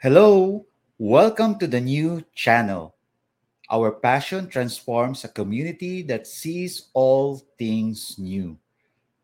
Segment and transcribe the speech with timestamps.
[0.00, 0.64] Hello,
[0.98, 2.94] welcome to the new channel.
[3.68, 8.56] Our passion transforms a community that sees all things new.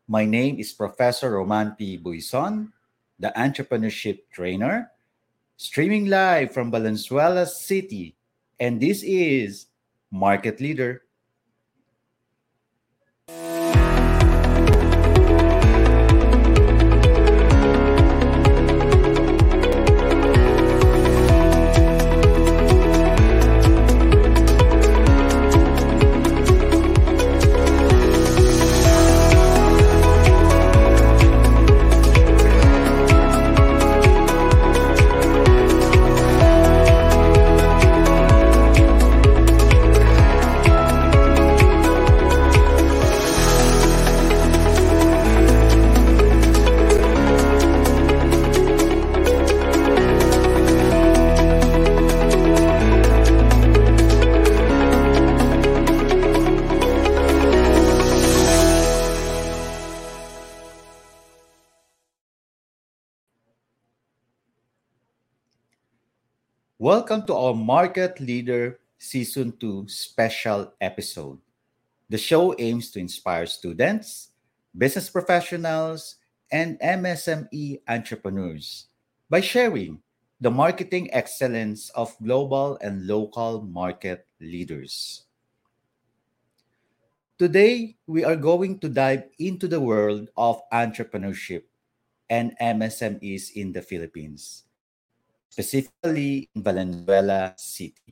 [0.09, 1.97] My name is Professor Roman P.
[1.97, 2.73] Buison,
[3.17, 4.91] the entrepreneurship trainer,
[5.55, 8.17] streaming live from Valenzuela City,
[8.59, 9.67] and this is
[10.11, 11.03] Market Leader.
[66.85, 71.41] Welcome to our Market Leader Season 2 special episode.
[72.13, 74.29] The show aims to inspire students,
[74.77, 76.17] business professionals,
[76.51, 78.85] and MSME entrepreneurs
[79.31, 79.97] by sharing
[80.39, 85.25] the marketing excellence of global and local market leaders.
[87.39, 91.63] Today, we are going to dive into the world of entrepreneurship
[92.29, 94.65] and MSMEs in the Philippines
[95.55, 98.11] specifically in Valenzuela City.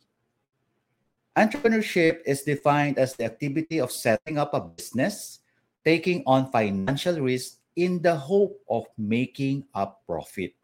[1.35, 5.43] Entrepreneurship is defined as the activity of setting up a business,
[5.83, 10.55] taking on financial risk in the hope of making a profit.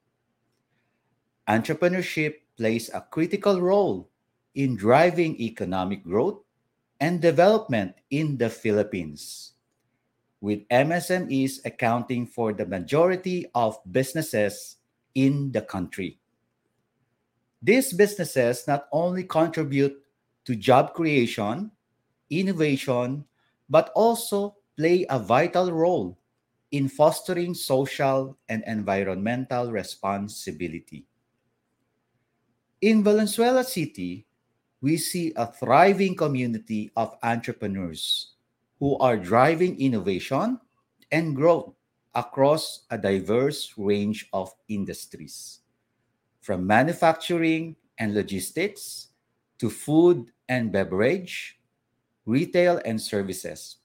[1.50, 4.07] Entrepreneurship plays a critical role
[4.56, 6.40] in driving economic growth
[7.01, 9.51] and development in the Philippines,
[10.40, 14.78] with MSMEs accounting for the majority of businesses
[15.13, 16.19] in the country.
[17.62, 20.00] These businesses not only contribute
[20.46, 21.72] to job creation,
[22.30, 23.25] innovation,
[23.70, 26.18] but also play a vital role
[26.72, 31.06] in fostering social and environmental responsibility.
[32.81, 34.26] In Valenzuela City,
[34.80, 38.36] we see a thriving community of entrepreneurs
[38.80, 40.59] who are driving innovation
[41.12, 41.74] and growth
[42.16, 45.59] across a diverse range of industries
[46.49, 49.09] from manufacturing and logistics
[49.59, 51.59] to food and beverage,
[52.25, 53.77] retail and services.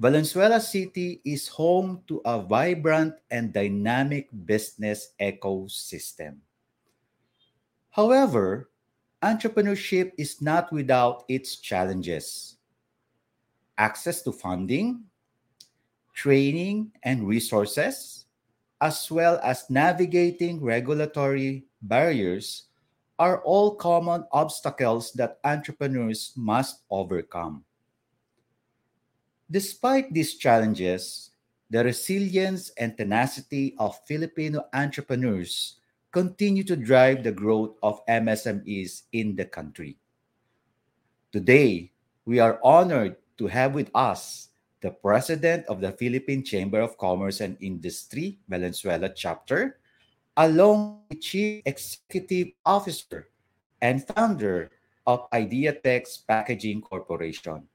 [0.00, 6.38] Valenzuela City is home to a vibrant and dynamic business ecosystem.
[7.90, 8.70] However,
[9.22, 12.56] entrepreneurship is not without its challenges.
[13.76, 15.04] Access to funding,
[16.14, 18.24] training, and resources,
[18.80, 22.64] as well as navigating regulatory barriers
[23.18, 27.64] are all common obstacles that entrepreneurs must overcome.
[29.50, 31.30] Despite these challenges,
[31.70, 35.76] the resilience and tenacity of Filipino entrepreneurs
[36.12, 39.98] continue to drive the growth of MSMEs in the country.
[41.32, 41.92] Today,
[42.24, 44.47] we are honored to have with us
[44.80, 49.80] the President of the Philippine Chamber of Commerce and Industry, Valenzuela Chapter,
[50.36, 53.28] along with Chief Executive Officer
[53.82, 54.70] and founder
[55.06, 57.66] of IdeaTex Packaging Corporation,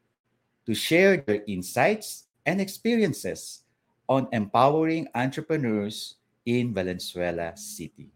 [0.65, 3.63] to share their insights and experiences
[4.07, 6.15] on empowering entrepreneurs
[6.45, 8.11] in Valenzuela City.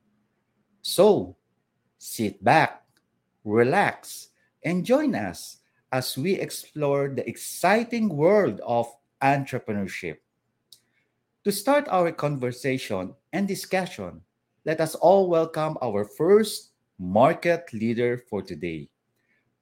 [0.81, 1.35] So,
[1.97, 2.83] sit back,
[3.43, 4.29] relax,
[4.63, 5.56] and join us
[5.91, 8.87] as we explore the exciting world of
[9.21, 10.17] entrepreneurship.
[11.43, 14.21] To start our conversation and discussion,
[14.65, 18.89] let us all welcome our first market leader for today,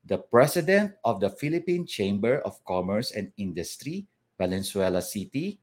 [0.05, 4.07] the President of the Philippine Chamber of Commerce and Industry,
[4.39, 5.59] Valenzuela City,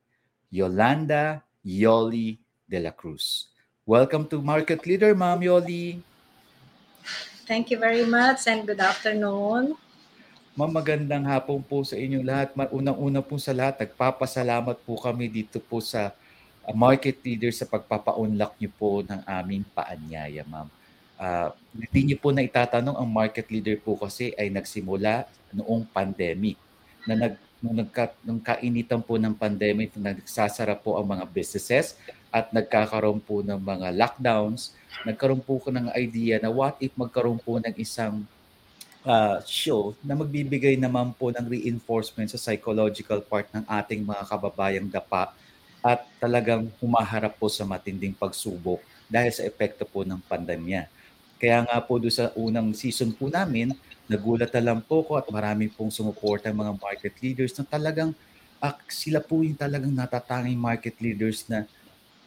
[0.51, 2.39] Yolanda Yoli
[2.71, 3.49] de la Cruz.
[3.85, 5.99] Welcome to Market Leader, Ma'am Yoli.
[7.51, 9.75] Thank you very much and good afternoon.
[10.53, 12.53] Ma'am, magandang hapon po sa inyong lahat.
[12.77, 16.13] Unang-una po sa lahat, nagpapasalamat po kami dito po sa
[16.69, 20.69] uh, Market Leader sa pagpapaunlak niyo po ng aming paanyaya, ma'am.
[21.17, 25.25] Uh, hindi niyo po na itatanong ang Market Leader po kasi ay nagsimula
[25.57, 26.61] noong pandemic
[27.09, 31.97] na nag nung, nagka, nung kainitan po ng pandemic, nagsasara po ang mga businesses
[32.29, 34.77] at nagkakaroon po ng mga lockdowns,
[35.09, 38.29] nagkaroon po ko ng idea na what if magkaroon po ng isang
[39.07, 44.89] uh, show na magbibigay naman po ng reinforcement sa psychological part ng ating mga kababayang
[44.91, 45.35] dapa
[45.83, 48.79] at talagang humaharap po sa matinding pagsubok
[49.11, 50.87] dahil sa epekto po ng pandemya.
[51.43, 53.75] Kaya nga po doon sa unang season po namin,
[54.07, 58.15] nagulat na lang po ko at marami pong sumuporta mga market leaders na talagang
[58.63, 61.67] uh, sila po yung talagang natatanging market leaders na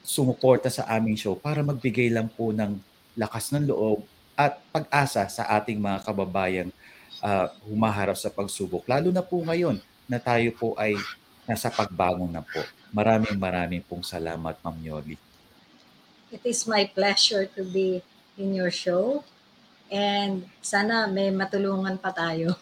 [0.04, 2.76] sumuporta sa aming show para magbigay lang po ng
[3.16, 4.04] lakas ng loob
[4.36, 6.70] at pag-asa sa ating mga kababayan
[7.24, 8.84] uh, humaharap sa pagsubok.
[8.86, 11.00] Lalo na po ngayon na tayo po ay
[11.48, 12.62] nasa pagbangon na po.
[12.92, 15.16] Maraming maraming pong salamat, Ma'am Yoli.
[16.30, 18.04] It is my pleasure to be
[18.36, 19.24] in your show
[19.88, 22.60] and sana may matulungan pa tayo.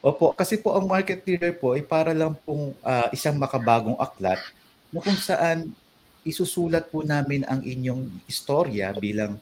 [0.00, 4.40] Opo, kasi po ang market leader po ay para lang pong uh, isang makabagong aklat
[4.88, 5.76] na kung saan
[6.24, 9.36] isusulat po namin ang inyong istorya bilang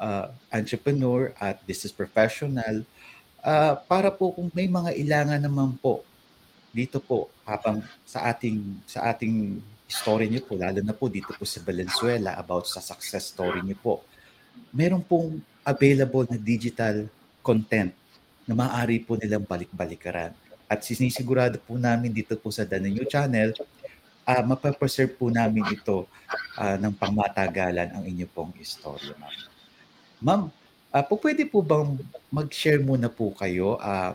[0.00, 2.82] uh, entrepreneur at business professional
[3.44, 6.02] uh, para po kung may mga ilangan naman po
[6.72, 9.60] dito po habang sa ating sa ating
[9.90, 13.76] story niyo po lalo na po dito po sa Valenzuela about sa success story niyo
[13.78, 13.94] po
[14.72, 17.06] meron pong available na digital
[17.42, 17.92] content
[18.46, 20.34] na maaari po nilang balik-balikaran.
[20.70, 23.54] At sinisigurado po namin dito po sa The New Channel,
[24.26, 26.06] uh, mapapreserve po namin ito
[26.58, 29.59] uh, ng pangmatagalan ang inyo pong istorya, ma'am.
[30.20, 30.52] Ma'am,
[30.92, 31.96] uh, po pwede po bang
[32.28, 33.80] mag-share muna po kayo?
[33.80, 34.12] Uh,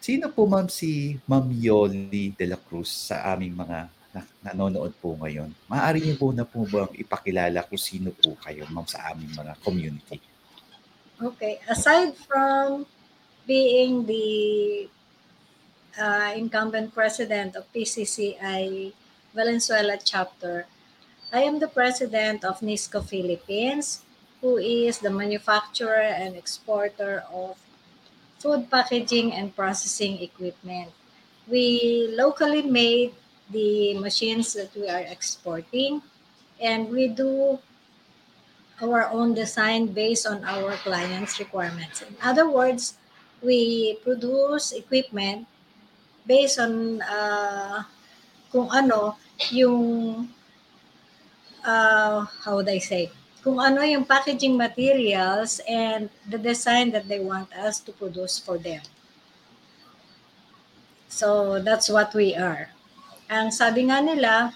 [0.00, 5.12] sino po ma'am si Ma'am Yoli de la Cruz sa aming mga na, nanonood po
[5.20, 5.52] ngayon?
[5.68, 9.52] Maaari niyo po na po bang ipakilala kung sino po kayo, ma'am, sa aming mga
[9.60, 10.16] community?
[11.20, 11.60] Okay.
[11.68, 12.88] Aside from
[13.44, 14.88] being the
[16.00, 18.92] uh, incumbent president of PCCI
[19.36, 20.64] Valenzuela chapter,
[21.28, 24.05] I am the president of NISCO Philippines,
[24.46, 27.58] who is the manufacturer and exporter of
[28.38, 30.94] food packaging and processing equipment.
[31.50, 33.10] We locally made
[33.50, 35.98] the machines that we are exporting,
[36.62, 37.58] and we do
[38.78, 42.06] our own design based on our clients' requirements.
[42.06, 42.94] In other words,
[43.42, 45.50] we produce equipment
[46.22, 47.82] based on uh,
[48.54, 49.18] kung ano
[49.50, 50.30] yung
[51.66, 53.10] uh, how would I say
[53.46, 58.58] kung ano yung packaging materials and the design that they want us to produce for
[58.58, 58.82] them.
[61.06, 62.74] So that's what we are.
[63.30, 64.50] Ang sabi nga nila,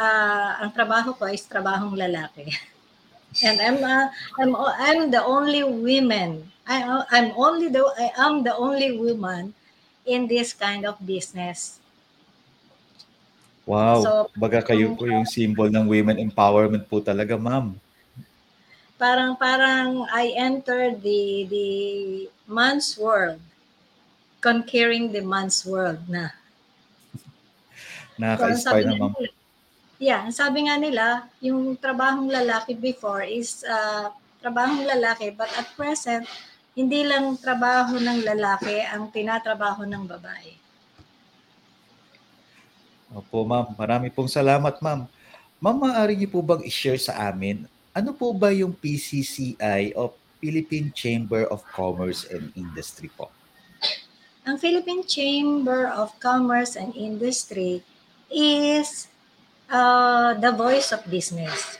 [0.00, 2.48] uh, ang trabaho ko is trabahong lalaki.
[3.44, 4.08] and I'm uh,
[4.40, 6.48] I'm I'm the only woman.
[6.64, 9.52] I I'm only the I am the only woman
[10.08, 11.84] in this kind of business.
[13.68, 14.10] Wow, so,
[14.40, 17.76] baga kayo po yung symbol ng women empowerment po talaga, ma'am.
[19.02, 21.68] Parang parang I entered the the
[22.46, 23.42] man's world,
[24.38, 26.30] conquering the man's world na.
[28.14, 29.12] Nakaka-inspire so, na, ma'am.
[29.98, 36.26] Yeah, sabi nga nila, yung trabahong lalaki before is uh, trabahong lalaki but at present,
[36.78, 40.54] hindi lang trabaho ng lalaki ang tinatrabaho ng babae.
[43.18, 43.74] Opo, ma'am.
[43.74, 45.10] Marami pong salamat, ma'am.
[45.62, 50.90] Ma'am, maaari niyo po bang i-share sa amin, ano po ba yung PCCI o Philippine
[50.90, 53.28] Chamber of Commerce and Industry po?
[54.42, 57.84] Ang Philippine Chamber of Commerce and Industry
[58.32, 59.06] is
[59.70, 61.78] uh, the voice of business.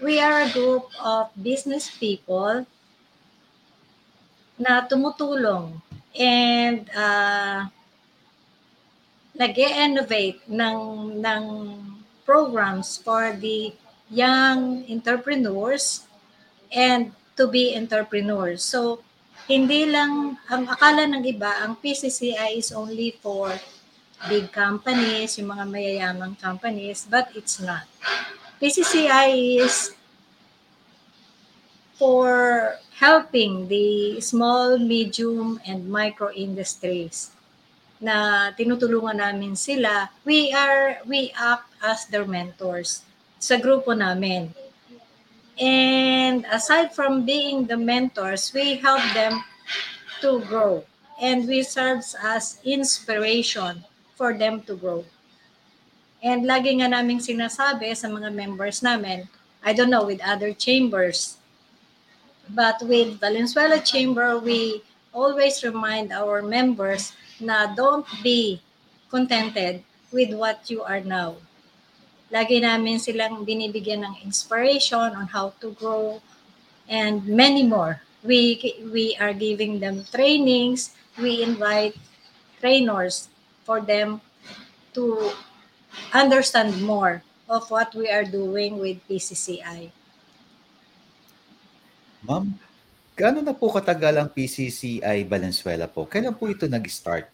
[0.00, 2.64] We are a group of business people
[4.56, 5.82] na tumutulong
[6.14, 7.66] and uh,
[9.34, 10.78] nag innovate ng,
[11.18, 11.44] ng
[12.22, 13.74] programs for the
[14.10, 16.04] young entrepreneurs
[16.72, 18.62] and to be entrepreneurs.
[18.62, 19.00] So,
[19.48, 23.52] hindi lang, ang akala ng iba, ang PCCI is only for
[24.28, 27.84] big companies, yung mga mayayamang companies, but it's not.
[28.56, 29.92] PCCI is
[32.00, 37.34] for helping the small, medium, and micro industries
[38.00, 40.08] na tinutulungan namin sila.
[40.24, 43.04] We are we act as their mentors
[43.44, 44.48] sa grupo namin.
[45.60, 49.44] And aside from being the mentors, we help them
[50.24, 50.88] to grow
[51.20, 53.84] and we serve as inspiration
[54.16, 55.04] for them to grow.
[56.24, 59.28] And lagi nga naming sinasabi sa mga members namin,
[59.60, 61.36] I don't know with other chambers,
[62.48, 64.80] but with Valenzuela Chamber, we
[65.12, 68.64] always remind our members na don't be
[69.12, 71.36] contented with what you are now.
[72.32, 76.20] Lagi namin silang binibigyan ng inspiration on how to grow
[76.88, 78.00] and many more.
[78.24, 78.56] We,
[78.88, 80.96] we are giving them trainings.
[81.20, 81.96] We invite
[82.60, 83.28] trainers
[83.68, 84.24] for them
[84.96, 85.32] to
[86.16, 89.92] understand more of what we are doing with PCCI.
[92.24, 92.56] Ma'am,
[93.12, 96.08] gaano na po katagal ang PCCI Valenzuela po?
[96.08, 97.33] Kailan po ito nag-start?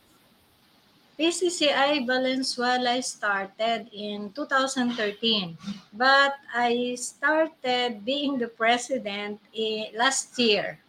[1.21, 5.53] PCCI Valenzuela started in 2013,
[5.93, 10.81] but I started being the president in, last year.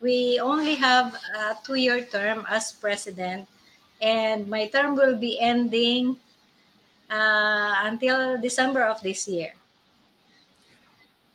[0.00, 3.44] We only have a two-year term as president,
[4.00, 6.16] and my term will be ending
[7.12, 9.52] uh, until December of this year.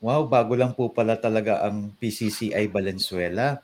[0.02, 3.62] Wow, bago lang po pala talaga ang PCCI Valenzuela.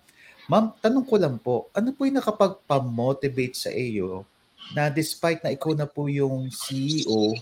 [0.52, 4.28] Ma'am, tanong ko lang po, ano po yung nakapagpa-motivate sa iyo
[4.76, 7.36] na despite na ikaw na po yung CEO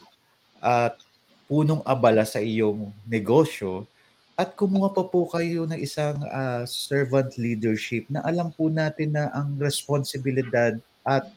[0.62, 0.98] at
[1.50, 3.90] punong abala sa iyong negosyo,
[4.42, 9.30] at kumuha pa po kayo ng isang uh, servant leadership na alam po natin na
[9.38, 10.74] ang responsibilidad
[11.06, 11.30] at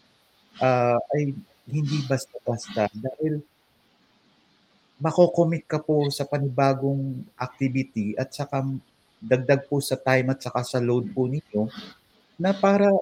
[0.62, 1.36] uh, ay
[1.68, 3.44] hindi basta-basta dahil
[4.96, 8.64] makocommit ka po sa panibagong activity at saka
[9.24, 11.66] dagdag po sa time at saka sa load po ninyo
[12.36, 12.92] na para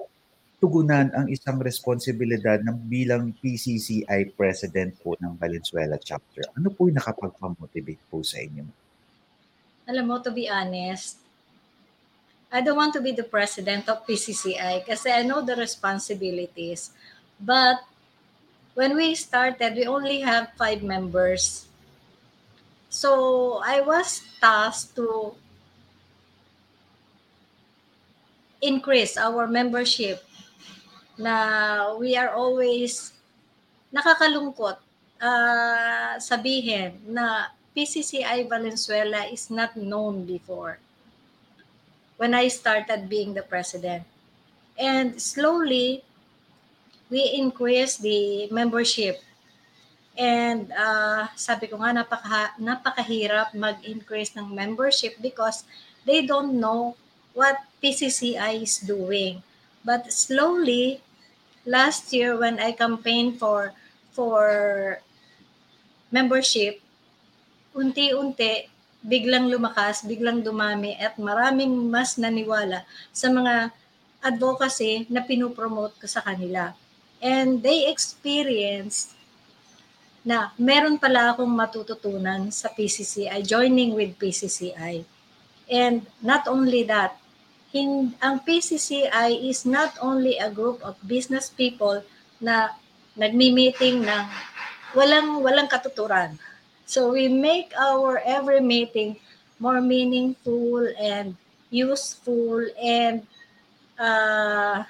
[0.63, 6.47] tugunan ang isang responsibilidad ng bilang PCCI president po ng Valenzuela chapter.
[6.55, 8.63] Ano po yung nakapagpamotivate po sa inyo?
[9.91, 11.19] Alam mo, to be honest,
[12.47, 16.95] I don't want to be the president of PCCI kasi I know the responsibilities.
[17.35, 17.83] But
[18.71, 21.67] when we started, we only have five members.
[22.87, 25.35] So I was tasked to
[28.63, 30.23] increase our membership
[31.19, 33.13] na we are always
[33.93, 34.79] nakakalungkot
[35.21, 40.79] uh, sabihin na PCCI Valenzuela is not known before
[42.17, 44.05] when I started being the president.
[44.77, 46.05] And slowly,
[47.09, 49.21] we increase the membership.
[50.13, 55.65] And uh, sabi ko nga, napaka, napakahirap mag-increase ng membership because
[56.05, 56.93] they don't know
[57.33, 59.43] what PCCI is doing.
[59.83, 61.03] But slowly,
[61.67, 63.75] last year when I campaigned for
[64.15, 64.47] for
[66.07, 66.79] membership,
[67.75, 68.71] unti-unti
[69.03, 73.75] biglang lumakas, biglang dumami at maraming mas naniwala sa mga
[74.23, 76.71] advocacy na pinopromote ko sa kanila.
[77.19, 79.19] And they experienced
[80.23, 85.03] na meron pala akong matututunan sa PCCI, joining with PCCI.
[85.67, 87.19] And not only that,
[87.73, 92.05] in, ang PCCI is not only a group of business people
[92.37, 92.77] na
[93.17, 94.25] nagmi-meeting ng
[94.93, 96.37] walang walang katuturan.
[96.85, 99.17] So we make our every meeting
[99.57, 101.33] more meaningful and
[101.73, 103.25] useful and
[103.97, 104.85] uh,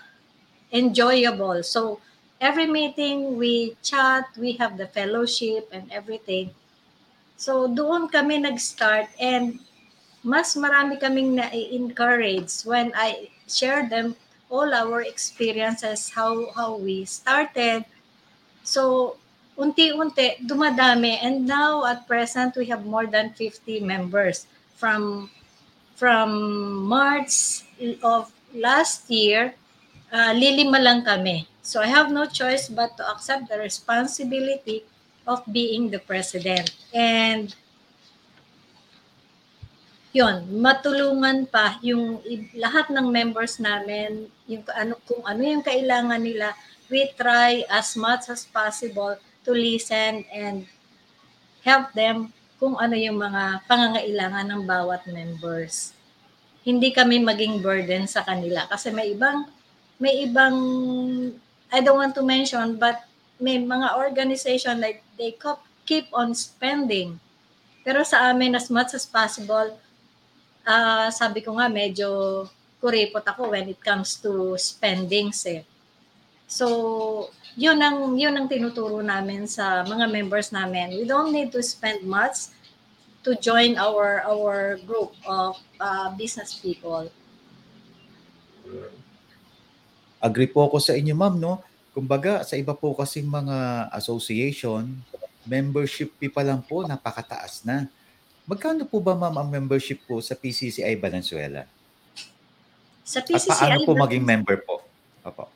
[0.72, 1.63] enjoyable.
[1.63, 2.04] So
[2.44, 6.52] every meeting we chat, we have the fellowship and everything.
[7.40, 9.63] So doon kami nag-start and
[10.24, 14.15] mas marami kaming na-encourage when I share them
[14.48, 17.84] all our experiences, how, how we started.
[18.63, 19.18] So,
[19.58, 21.20] unti-unti, dumadami.
[21.22, 24.48] And now, at present, we have more than 50 members.
[24.80, 25.30] From,
[25.96, 26.30] from
[26.88, 27.65] March
[28.01, 29.56] of last year,
[30.13, 31.48] uh, lilima lang kami.
[31.62, 34.86] So, I have no choice but to accept the responsibility
[35.27, 36.72] of being the president.
[36.94, 37.56] And
[40.13, 42.22] yun, matulungan pa yung
[42.53, 46.53] lahat ng members namin, yung ano, kung ano yung kailangan nila,
[46.93, 50.70] we try as much as possible to listen and
[51.65, 52.29] help them
[52.62, 55.98] kung ano yung mga pangangailangan ng bawat members.
[56.62, 59.50] Hindi kami maging burden sa kanila kasi may ibang
[59.98, 60.55] may ibang
[61.74, 63.01] I don't want to mention but
[63.41, 65.34] may mga organization like they
[65.89, 67.17] keep on spending.
[67.84, 69.75] Pero sa amin as much as possible
[70.67, 72.43] uh, sabi ko nga medyo
[72.84, 75.63] kuripot ako when it comes to spendings eh.
[76.48, 80.91] So, yun ang yun ang tinuturo namin sa mga members namin.
[81.00, 82.51] We don't need to spend much
[83.24, 87.08] to join our our group of uh, business people.
[90.20, 91.60] Agree po ako sa inyo, ma'am, no?
[91.91, 94.88] Kumbaga, sa iba po kasing mga association,
[95.43, 97.91] membership fee pa lang po, napakataas na.
[98.43, 101.63] Magkano po ba, ma'am, ang membership po sa PCCI Valenzuela?
[103.07, 104.83] Sa At PCCI, paano po maging member po?
[105.23, 105.47] Opo.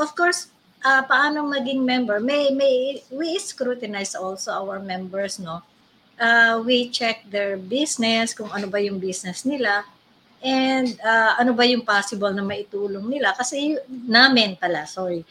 [0.00, 0.48] of course,
[0.80, 2.16] uh, paano maging member?
[2.24, 5.60] May, may, we scrutinize also our members, no?
[6.16, 9.84] Uh, we check their business, kung ano ba yung business nila,
[10.40, 13.36] and uh, ano ba yung possible na maitulong nila.
[13.36, 15.24] Kasi namin pala, sorry.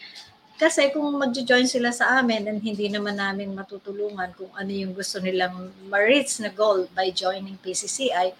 [0.59, 5.23] Kasi kung magjo-join sila sa amin and hindi naman namin matutulungan kung ano yung gusto
[5.23, 8.35] nilang ma-reach na goal by joining PCCI,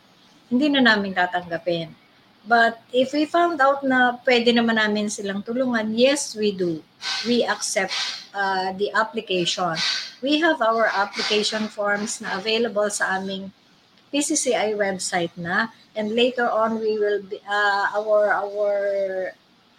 [0.52, 1.96] hindi na namin tatanggapin.
[2.44, 6.84] But if we found out na pwede naman namin silang tulungan, yes, we do.
[7.24, 7.96] We accept
[8.36, 9.80] uh, the application.
[10.20, 13.56] We have our application forms na available sa aming
[14.12, 18.76] PCCI website na and later on we will be, uh, our our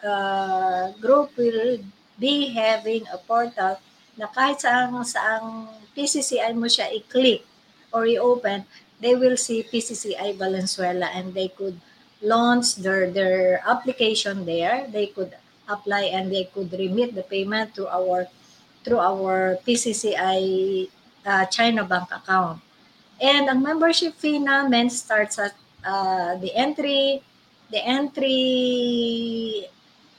[0.01, 1.85] uh, group will
[2.21, 3.81] be having a portal
[4.21, 7.43] na kahit saang saang PCCI mo siya i-click
[7.91, 8.69] or i-open,
[9.01, 11.81] they will see PCCI Valenzuela and they could
[12.21, 14.85] launch their their application there.
[14.93, 15.33] They could
[15.65, 18.29] apply and they could remit the payment to our
[18.85, 20.45] through our PCCI
[21.25, 22.61] uh, China bank account.
[23.21, 27.25] And ang membership fee namin starts at uh, the entry
[27.73, 29.69] the entry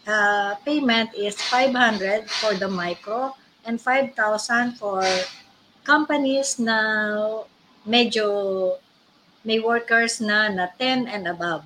[0.07, 3.35] uh, payment is 500 for the micro
[3.65, 5.03] and 5,000 for
[5.83, 7.41] companies na
[7.85, 8.77] medyo
[9.41, 11.65] may workers na na 10 and above.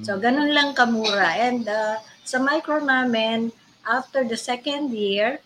[0.00, 1.36] So, ganun lang kamura.
[1.36, 3.52] And uh, sa micro namin,
[3.84, 5.44] after the second year,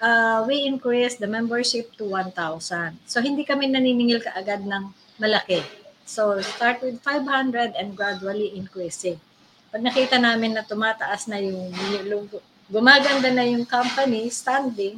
[0.00, 2.36] uh, we increase the membership to 1,000.
[3.08, 5.64] So, hindi kami naniningil kaagad ng malaki.
[6.04, 9.16] So, start with 500 and gradually increasing.
[9.76, 11.68] Pag nakita namin na tumataas na yung,
[12.08, 12.24] yung
[12.64, 14.96] gumaganda na yung company standing,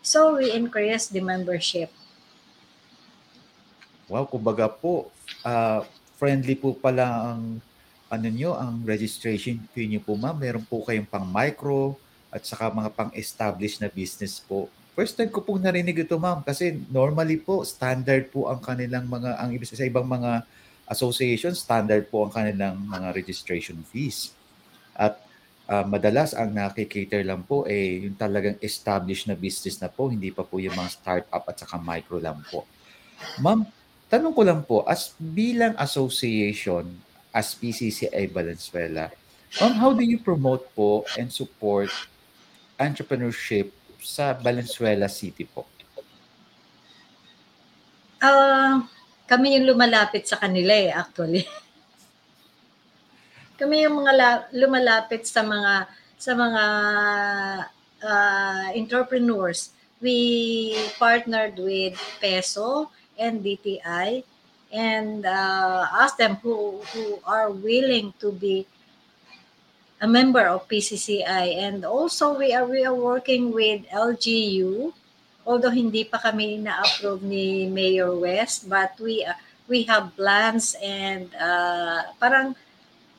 [0.00, 1.92] so we increase the membership.
[4.08, 5.12] Wow, kumbaga po,
[5.44, 5.84] uh,
[6.16, 7.60] friendly po pala ang
[8.08, 10.40] ano nyo, ang registration fee nyo po ma'am.
[10.40, 11.92] Meron po kayong pang micro
[12.32, 14.72] at saka mga pang established na business po.
[14.96, 19.36] First time ko pong narinig ito ma'am kasi normally po standard po ang kanilang mga,
[19.36, 20.48] ang ibig sa ibang mga
[20.88, 24.36] association, standard po ang kanilang mga registration fees.
[24.94, 25.20] At
[25.68, 30.28] uh, madalas ang nakikater lang po eh yung talagang established na business na po, hindi
[30.28, 32.68] pa po yung mga startup at saka micro lang po.
[33.40, 33.64] Ma'am,
[34.12, 36.84] tanong ko lang po, as bilang association,
[37.34, 39.10] as PCCI Valenzuela,
[39.58, 41.90] um, how do you promote po and support
[42.78, 45.66] entrepreneurship sa Valenzuela City po?
[48.24, 48.80] Uh,
[49.24, 51.44] kami yung lumalapit sa kanila eh, actually.
[53.60, 56.64] kami yung mga la- lumalapit sa mga sa mga
[58.02, 59.72] uh, entrepreneurs.
[60.04, 64.20] We partnered with Peso and DTI
[64.74, 68.66] and uh, ask them who who are willing to be
[70.02, 74.92] a member of PCCI and also we are we are working with LGU
[75.44, 79.36] although hindi pa kami na-approve ni Mayor West but we uh,
[79.68, 82.56] we have plans and uh, parang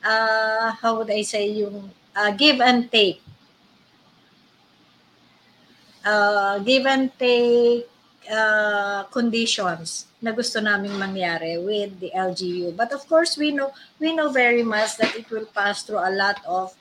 [0.02, 3.22] uh, how would I say yung uh, give and take
[6.06, 7.90] uh, give and take
[8.30, 12.74] uh, conditions na gusto naming mangyari with the LGU.
[12.74, 16.14] But of course, we know we know very much that it will pass through a
[16.14, 16.72] lot of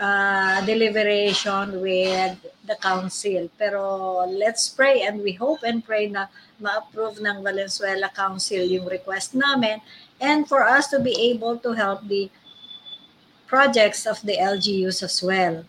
[0.00, 3.48] uh, deliberation with the council.
[3.58, 6.26] Pero let's pray and we hope and pray na
[6.58, 9.78] ma-approve ng Valenzuela Council yung request namin
[10.18, 12.30] and for us to be able to help the
[13.46, 15.64] projects of the LGUs as well.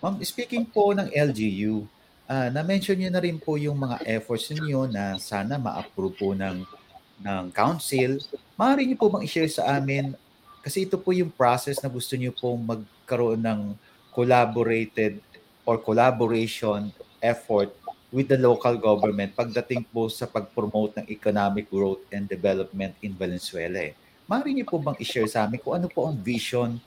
[0.00, 1.84] Ma'am, speaking po ng LGU,
[2.28, 6.64] uh, na-mention niyo na rin po yung mga efforts niyo na sana ma-approve po ng,
[7.20, 8.16] ng council.
[8.56, 10.16] Maaari niyo po bang i-share sa amin,
[10.60, 13.60] kasi ito po yung process na gusto niyo pong magkaroon ng
[14.12, 15.20] collaborated
[15.64, 17.72] or collaboration effort
[18.10, 23.86] with the local government pagdating po sa pag-promote ng economic growth and development in Valenzuela.
[23.86, 23.94] Eh.
[24.26, 26.78] Maaari niyo po bang i-share sa amin kung ano po ang vision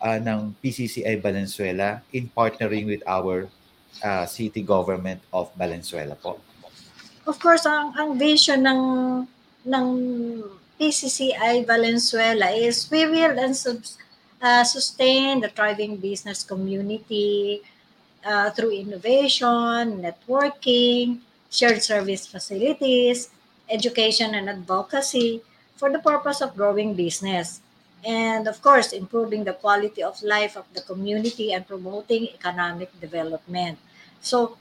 [0.00, 3.46] uh, ng PCCI Valenzuela in partnering with our
[4.00, 6.40] uh, city government of Valenzuela po?
[7.28, 8.80] Of course, ang, ang vision ng
[9.68, 9.86] ng
[10.80, 13.52] PCCI Valenzuela is we will and
[14.40, 17.60] uh, sustain the thriving business community
[18.24, 23.28] uh, through innovation, networking, shared service facilities,
[23.68, 25.42] education and advocacy
[25.76, 27.60] for the purpose of growing business.
[28.02, 33.76] And of course, improving the quality of life of the community and promoting economic development.
[34.22, 34.56] So,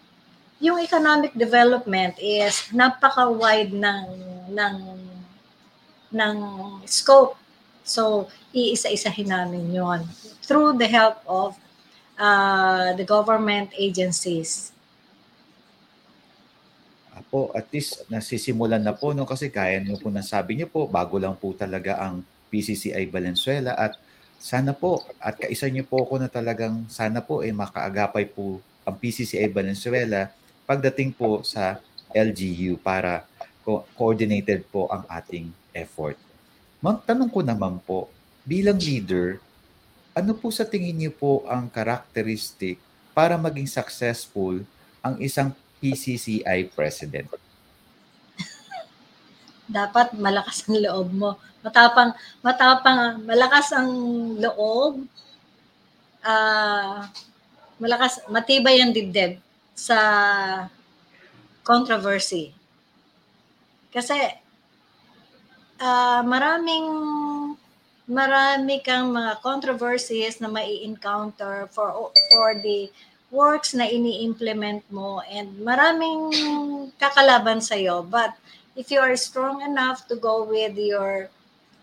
[0.60, 4.04] yung economic development is napaka-wide ng
[4.52, 4.76] ng
[6.14, 6.36] ng
[6.86, 7.38] scope.
[7.86, 10.06] So, iisa-isahin namin yon
[10.46, 11.58] through the help of
[12.18, 14.74] uh, the government agencies.
[17.14, 20.88] Apo, at least nasisimulan na po no kasi kaya niyo po nang sabi niyo po
[20.88, 24.00] bago lang po talaga ang PCCI Valenzuela at
[24.40, 28.64] sana po at kaisa niyo po ako na talagang sana po ay eh, makaagapay po
[28.88, 30.32] ang PCCI Valenzuela
[30.64, 31.84] pagdating po sa
[32.16, 33.28] LGU para
[33.68, 36.18] co- coordinated po ang ating effort.
[36.80, 38.08] Ma'am, tanong ko naman po,
[38.48, 39.44] bilang leader,
[40.16, 42.80] ano po sa tingin niyo po ang characteristic
[43.12, 44.64] para maging successful
[45.04, 47.28] ang isang PCCI president?
[49.68, 51.32] Dapat malakas ang loob mo.
[51.60, 53.92] Matapang, matapang, malakas ang
[54.40, 55.04] loob.
[56.24, 57.04] Uh,
[57.80, 59.40] malakas, matibay ang dibdib
[59.76, 60.00] sa
[61.64, 62.52] controversy.
[63.94, 64.16] Kasi
[65.80, 66.88] uh, maraming
[68.10, 72.90] marami kang mga controversies na mai-encounter for for the
[73.30, 76.34] works na ini-implement mo and maraming
[76.98, 78.34] kakalaban sa iyo but
[78.74, 81.30] if you are strong enough to go with your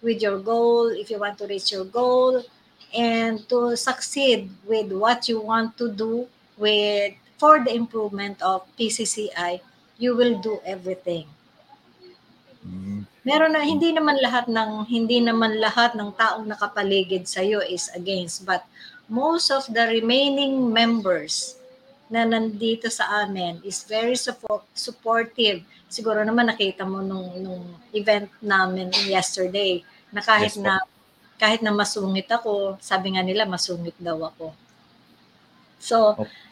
[0.03, 2.43] with your goal if you want to reach your goal
[2.91, 6.27] and to succeed with what you want to do
[6.59, 9.63] with for the improvement of PCCI
[9.97, 11.36] you will do everything.
[13.27, 17.91] Meron na hindi naman lahat ng hindi naman lahat ng taong nakapaligid sa iyo is
[17.91, 18.62] against but
[19.11, 21.59] most of the remaining members
[22.07, 25.67] na nandito sa amin is very support, supportive.
[25.91, 29.83] Siguro naman nakita mo nung nung event namin yesterday
[30.15, 30.79] na kahit Yes, na
[31.37, 34.55] kahit na masungit ako, sabi nga nila masungit daw ako.
[35.83, 36.46] So, Okay.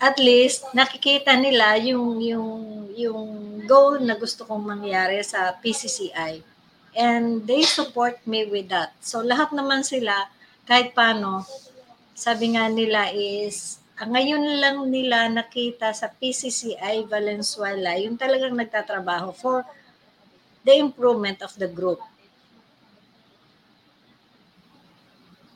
[0.00, 2.56] At least nakikita nila yung yung
[2.96, 3.28] yung
[3.68, 6.40] goal na gusto kong mangyari sa PCCI
[6.96, 8.96] and they support me with that.
[9.04, 10.32] So lahat naman sila
[10.64, 11.44] kahit paano
[12.16, 19.36] sabi nga nila is ah, ngayon lang nila nakita sa PCCI Valenzuela yung talagang nagtatrabaho
[19.36, 19.68] for
[20.64, 22.00] the improvement of the group.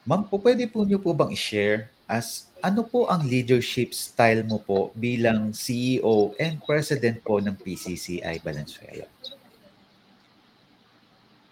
[0.04, 4.60] Ma'am, po pwede po niyo po bang i-share as ano po ang leadership style mo
[4.60, 9.08] po bilang CEO and President po ng PCCI Valenzuela?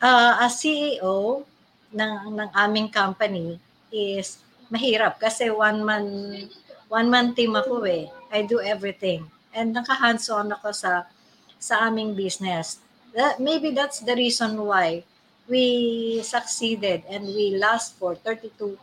[0.03, 1.47] Uh, as CEO
[1.93, 3.61] ng, ng aming company
[3.93, 4.41] is
[4.73, 6.05] mahirap kasi one man
[6.89, 8.09] one man team ako eh.
[8.33, 9.29] I do everything.
[9.53, 11.09] And naka-hands-on ako sa
[11.61, 12.81] sa aming business.
[13.13, 15.05] That, maybe that's the reason why
[15.45, 18.81] we succeeded and we last for 32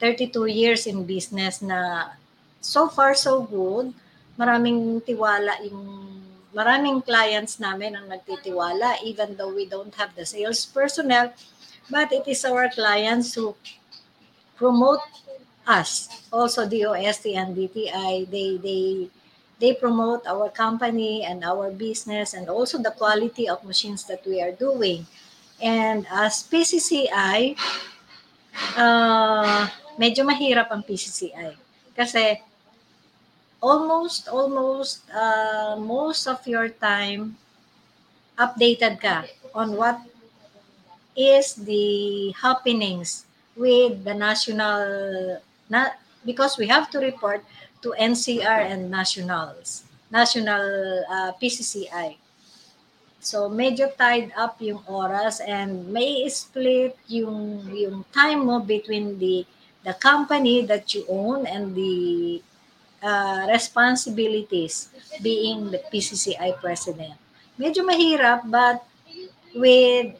[0.00, 2.10] 32 years in business na
[2.60, 3.94] so far so good.
[4.34, 6.10] Maraming tiwala yung
[6.54, 11.30] maraming clients namin ang nagtitiwala even though we don't have the sales personnel.
[11.90, 13.54] But it is our clients who
[14.56, 15.04] promote
[15.66, 16.08] us.
[16.32, 18.84] Also DOST and DTI they they
[19.60, 24.42] they promote our company and our business and also the quality of machines that we
[24.42, 25.06] are doing.
[25.62, 27.54] And as PCCI
[28.76, 31.54] uh, medyo mahirap ang PCCI.
[31.94, 32.40] Kasi
[33.62, 37.36] almost, almost, uh, most of your time,
[38.36, 39.98] updated ka on what
[41.14, 45.38] is the happenings with the national,
[45.70, 45.94] na,
[46.26, 47.44] because we have to report
[47.82, 52.18] to NCR and nationals, national uh, PCCI.
[53.24, 59.48] So medyo tied up yung oras and may split yung yung time mo between the
[59.84, 62.42] the company that you own and the
[63.02, 64.88] uh, responsibilities
[65.22, 67.14] being the PCCI president.
[67.60, 68.82] Medyo mahirap but
[69.54, 70.16] with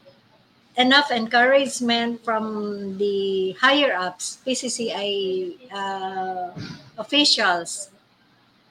[0.77, 5.11] enough encouragement from the higher ups, PCCI
[5.73, 6.53] uh,
[7.01, 7.91] officials,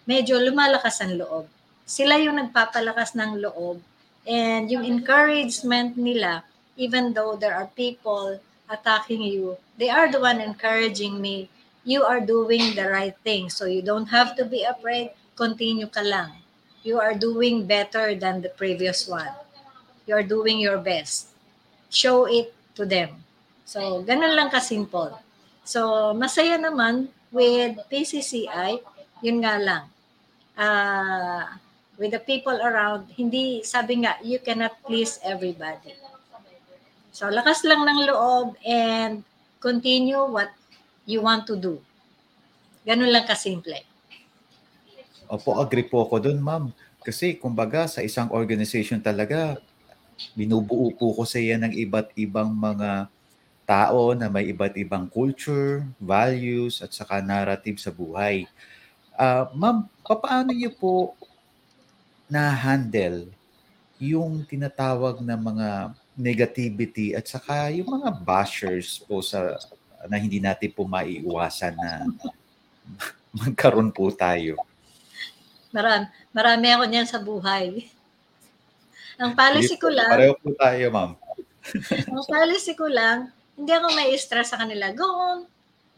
[0.07, 1.49] medyo lumalakas ang loob.
[1.83, 3.83] sila yung nagpapalakas ng loob
[4.23, 6.43] and yung encouragement nila
[6.79, 8.39] even though there are people
[8.71, 11.49] attacking you they are the one encouraging me
[11.83, 15.11] you are doing the right thing so you don't have to be afraid.
[15.35, 16.31] Continue ka lang.
[16.83, 19.31] You are doing better than the previous one.
[20.07, 21.35] You are doing your best.
[21.91, 23.23] Show it to them.
[23.67, 25.19] So ganun lang kasimple.
[25.67, 28.79] So masaya naman with PCCI
[29.23, 29.83] yun nga lang.
[30.53, 31.47] Uh,
[31.95, 35.95] with the people around, hindi, sabi nga, you cannot please everybody.
[37.15, 39.23] So, lakas lang ng loob and
[39.63, 40.51] continue what
[41.07, 41.79] you want to do.
[42.83, 43.79] Ganun lang kasimple.
[45.31, 46.75] Opo, agree po ako dun, ma'am.
[46.99, 49.55] Kasi, kumbaga, sa isang organization talaga,
[50.35, 53.07] binubuo po ko sa yan ng iba't ibang mga
[53.63, 58.43] tao na may iba't ibang culture, values, at saka narrative sa buhay.
[59.15, 61.15] Uh, ma'am, paano niyo po
[62.27, 63.31] na-handle
[64.03, 69.57] yung tinatawag na mga negativity at saka yung mga bashers po sa
[70.07, 71.91] na hindi natin po maiiwasan na
[73.39, 74.59] magkaroon po tayo.
[75.73, 77.89] Marami, marami ako niyan sa buhay.
[79.17, 80.09] Ang policy ko lang...
[80.11, 81.11] Pareho po tayo, ma'am.
[82.13, 84.93] ang policy ko lang, hindi ako may stress sa kanila.
[84.93, 85.39] Go on.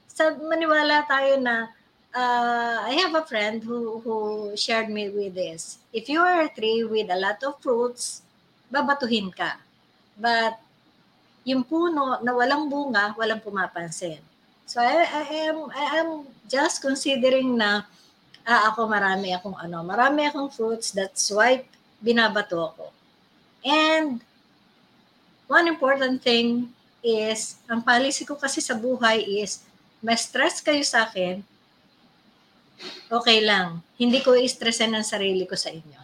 [0.08, 1.75] Sa, maniwala tayo na
[2.15, 4.15] uh, I have a friend who, who
[4.56, 5.84] shared me with this.
[5.91, 8.23] If you are a tree with a lot of fruits,
[8.71, 9.60] babatuhin ka.
[10.15, 10.58] But
[11.45, 14.19] yung puno na walang bunga, walang pumapansin.
[14.65, 16.10] So I, I am I am
[16.49, 17.86] just considering na
[18.47, 21.62] ah, ako marami akong ano, marami akong fruits that's why
[22.01, 22.89] binabato ako.
[23.65, 24.21] And
[25.45, 26.73] one important thing
[27.06, 29.62] is, ang policy ko kasi sa buhay is,
[30.01, 31.45] may stress kayo sa akin,
[33.10, 33.82] okay lang.
[33.97, 36.01] Hindi ko i-stressin ang sarili ko sa inyo.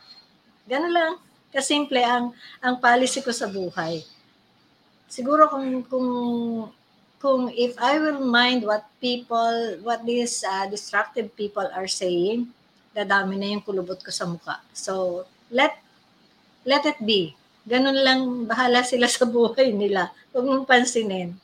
[0.70, 1.14] Ganun lang.
[1.52, 2.32] Kasimple ang
[2.64, 4.02] ang policy ko sa buhay.
[5.12, 6.10] Siguro kung kung
[7.22, 12.50] kung if I will mind what people, what these uh, destructive people are saying,
[12.98, 14.58] dadami na yung kulubot ko sa muka.
[14.74, 15.78] So, let
[16.66, 17.38] let it be.
[17.70, 20.10] Ganun lang, bahala sila sa buhay nila.
[20.34, 21.38] Huwag mong pansinin.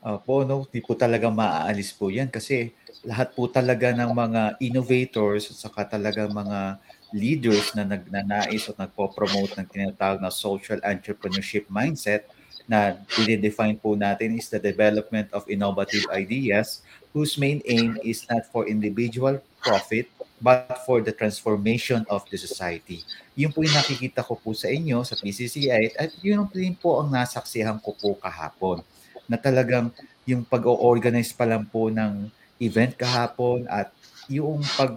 [0.00, 2.72] Opo, no, di po talaga maaalis po yan kasi
[3.04, 9.54] lahat po talaga ng mga innovators at saka talaga mga leaders na nagnanais at nagpo-promote
[9.58, 12.26] ng tinatawag na social entrepreneurship mindset
[12.70, 18.46] na dinidefine po natin is the development of innovative ideas whose main aim is not
[18.54, 20.06] for individual profit
[20.40, 23.04] but for the transformation of the society.
[23.36, 27.12] Yun po yung nakikita ko po sa inyo sa PCCI at yun din po ang
[27.12, 28.80] nasaksihan ko po kahapon
[29.28, 29.92] na talagang
[30.24, 32.30] yung pag-organize pa lang po ng
[32.62, 33.92] event kahapon at
[34.30, 34.96] yung pag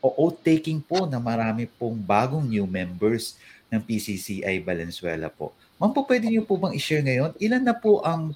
[0.00, 3.36] o taking po na marami pong bagong new members
[3.68, 5.52] ng PCCI Valenzuela po.
[5.76, 8.32] Ma'am po, pwede niyo po bang i-share ngayon, ilan na po ang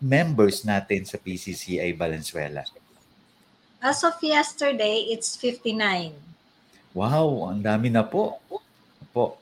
[0.00, 2.64] members natin sa PCCI Valenzuela?
[3.80, 6.16] As of yesterday, it's 59.
[6.96, 8.40] Wow, ang dami na po.
[9.12, 9.36] Po.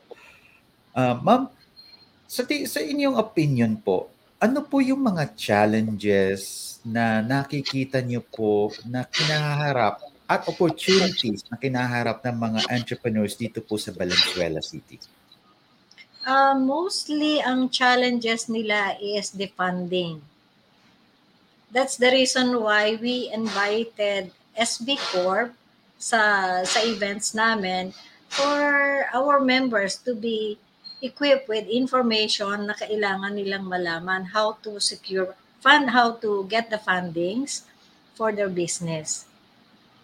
[0.95, 1.43] Uh, ma'am,
[2.27, 4.11] sa, sa inyong opinion po,
[4.43, 12.25] ano po yung mga challenges na nakikita niyo po na kinaharap at opportunities na kinaharap
[12.25, 14.97] ng mga entrepreneurs dito po sa Valenzuela City?
[16.25, 20.25] Uh, mostly, ang challenges nila is the funding.
[21.69, 25.53] That's the reason why we invited SB Corp
[26.01, 26.21] sa
[26.65, 27.93] sa events namin
[28.33, 30.57] for our members to be
[31.05, 36.81] equipped with information na kailangan nilang malaman how to secure fund, how to get the
[36.81, 37.69] fundings
[38.17, 39.29] for their business.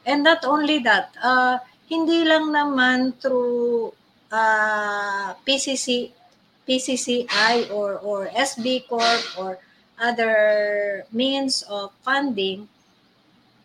[0.07, 1.59] And not only that, uh,
[1.89, 3.93] hindi lang naman through
[4.33, 6.11] uh, PCC,
[6.65, 9.59] PCCI or, or SB Corp or
[10.01, 12.69] other means of funding,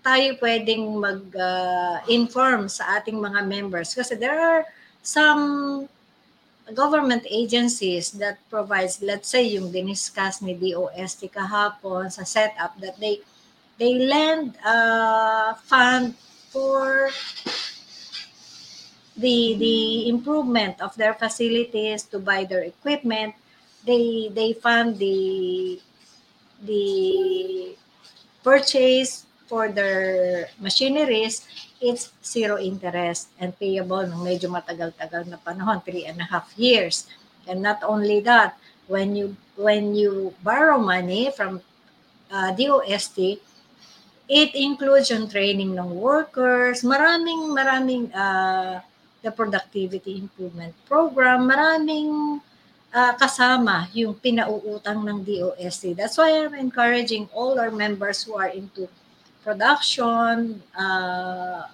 [0.03, 3.95] tayo pwedeng mag-inform uh, sa ating mga members.
[3.95, 4.61] Kasi there are
[5.01, 5.85] some
[6.73, 13.21] government agencies that provides, let's say, yung diniscuss ni DOST kahapon sa setup that they
[13.77, 16.15] they lend uh, fund
[16.55, 17.11] for
[19.19, 23.35] the the improvement of their facilities to buy their equipment.
[23.83, 25.83] They they fund the
[26.63, 27.75] the
[28.39, 31.43] purchase for their machineries
[31.83, 37.05] it's zero interest and payable ng medyo matagal-tagal na panahon, three and a half years.
[37.45, 41.61] And not only that, when you when you borrow money from
[42.31, 43.37] uh, DOST,
[44.25, 48.81] it includes yung training ng workers, maraming maraming uh,
[49.25, 51.49] the productivity improvement program.
[51.49, 52.37] Maraming
[52.93, 55.97] uh, kasama yung pinauutang ng DOST.
[55.97, 58.85] That's why I'm encouraging all our members who are into
[59.41, 61.65] production uh,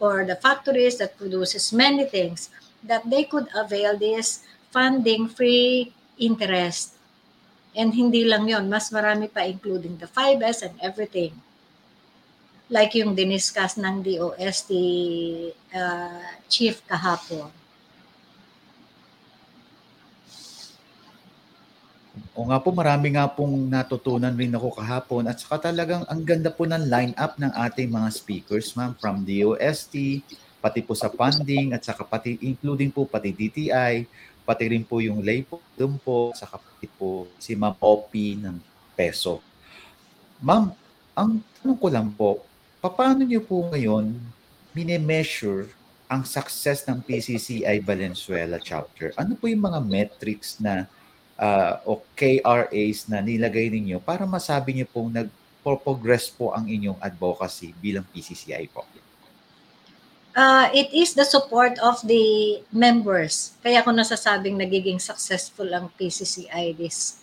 [0.00, 2.48] or the factories that produces many things
[2.84, 6.96] that they could avail this funding free interest.
[7.76, 11.36] And hindi lang yon, mas marami pa including the 5S and everything.
[12.68, 14.70] Like yung diniscuss ng DOST
[15.72, 17.48] uh, chief kahapon.
[22.38, 26.54] O nga po, marami nga pong natutunan rin ako kahapon at saka talagang ang ganda
[26.54, 30.22] po ng line-up ng ating mga speakers, ma'am, from DOST,
[30.62, 34.06] pati po sa funding at saka pati including po pati DTI,
[34.46, 38.56] pati rin po yung lay po doon po, saka pati po si Ma'am Opi ng
[38.94, 39.42] peso.
[40.38, 40.70] Ma'am,
[41.18, 42.47] ang tanong ko lang po,
[42.86, 44.14] paano niyo po ngayon
[44.70, 45.66] mine-measure
[46.08, 49.10] ang success ng PCCI Valenzuela chapter?
[49.18, 50.86] Ano po yung mga metrics na
[51.34, 57.74] uh, o KRAs na nilagay ninyo para masabi niyo pong nag-progress po ang inyong advocacy
[57.82, 58.86] bilang PCCI po?
[60.38, 63.58] Uh, it is the support of the members.
[63.58, 67.18] Kaya ko nasasabing nagiging successful ang PCCI this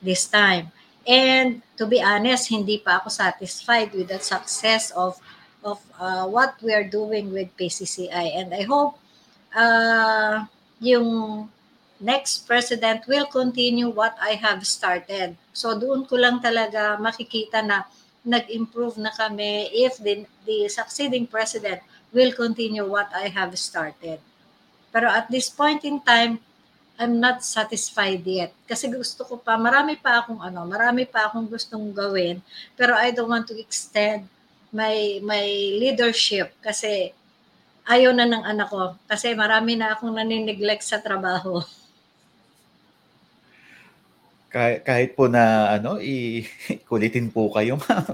[0.00, 0.72] this time.
[1.04, 5.20] And to be honest, hindi pa ako satisfied with the success of
[5.64, 8.36] of uh, what we are doing with PCCI.
[8.36, 9.00] And I hope
[9.56, 10.44] uh,
[10.80, 11.48] yung
[12.00, 15.36] next president will continue what I have started.
[15.56, 17.88] So doon ko lang talaga makikita na
[18.24, 21.80] nag-improve na kami if the, the succeeding president
[22.12, 24.20] will continue what I have started.
[24.92, 26.40] Pero at this point in time,
[26.94, 28.54] I'm not satisfied yet.
[28.70, 32.38] Kasi gusto ko pa, marami pa akong ano, marami pa akong gustong gawin,
[32.78, 34.30] pero I don't want to extend
[34.74, 35.46] my my
[35.78, 37.14] leadership kasi
[37.86, 41.62] ayaw na ng anak ko kasi marami na akong nanineglect sa trabaho.
[44.54, 48.06] kahit, kahit po na ano, ikulitin po kayo, ma'am.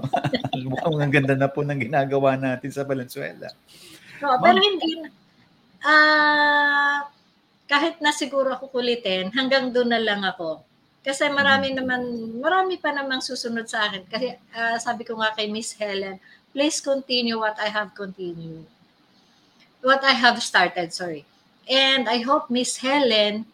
[0.65, 3.53] Mukhang ang ganda na po ng ginagawa natin sa Valenzuela.
[4.25, 5.05] No, pero hindi
[5.81, 7.20] ah uh,
[7.71, 10.59] kahit na siguro ako kulitin, hanggang doon na lang ako.
[10.99, 11.77] Kasi marami hmm.
[11.79, 12.01] naman,
[12.43, 14.03] marami pa namang susunod sa akin.
[14.11, 16.19] Kasi uh, sabi ko nga kay Miss Helen,
[16.51, 18.67] please continue what I have continued.
[19.79, 21.23] What I have started, sorry.
[21.71, 23.47] And I hope Miss Helen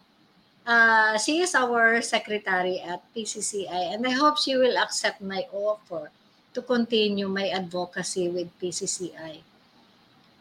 [0.68, 6.12] uh, she is our secretary at PCCI and I hope she will accept my offer
[6.52, 9.40] to continue my advocacy with PCCI.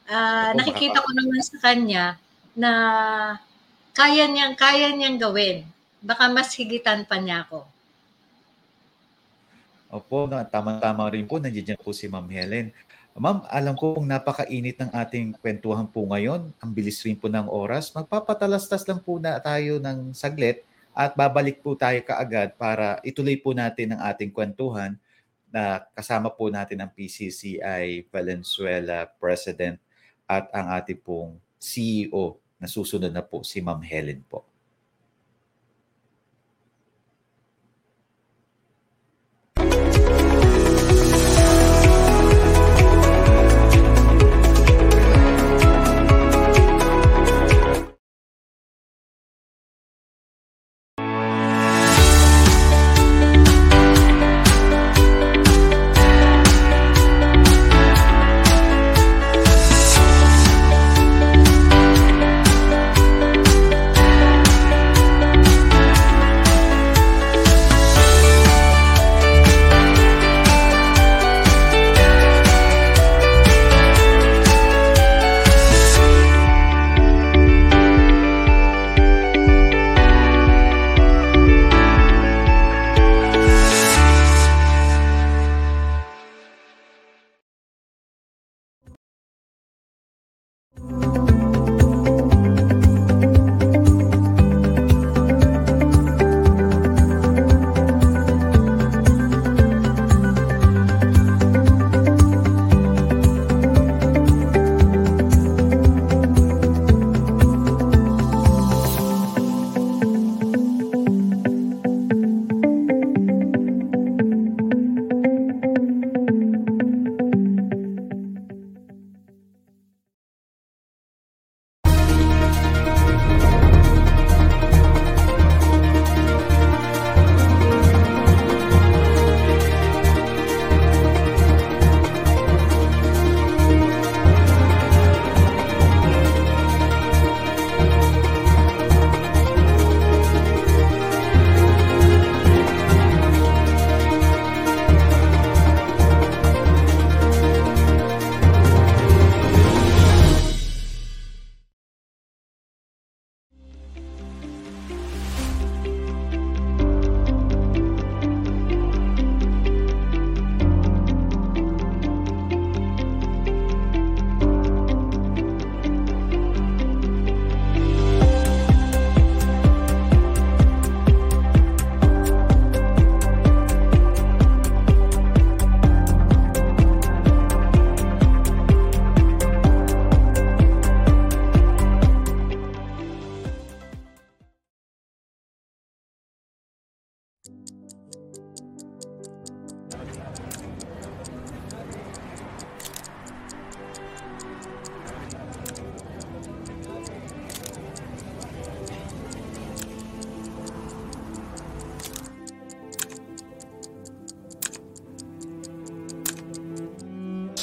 [0.08, 2.06] Uh, nakikita ko naman sa kanya
[2.56, 2.72] na
[3.98, 5.66] kaya niyang kaya niyang gawin.
[6.06, 7.66] Baka mas higitan pa niya ako.
[9.90, 11.42] Opo, tama-tama rin po.
[11.42, 12.70] Nandiyan po si Ma'am Helen.
[13.18, 16.54] Ma'am, alam ko kung napakainit ng ating kwentuhan po ngayon.
[16.62, 17.90] Ang bilis rin po ng oras.
[17.98, 20.62] Magpapatalastas lang po na tayo ng saglit
[20.94, 24.94] at babalik po tayo kaagad para ituloy po natin ang ating kwentuhan
[25.50, 29.82] na kasama po natin ang PCCI Valenzuela President
[30.30, 34.47] at ang ating pong CEO na susunod na po si Ma'am Helen po.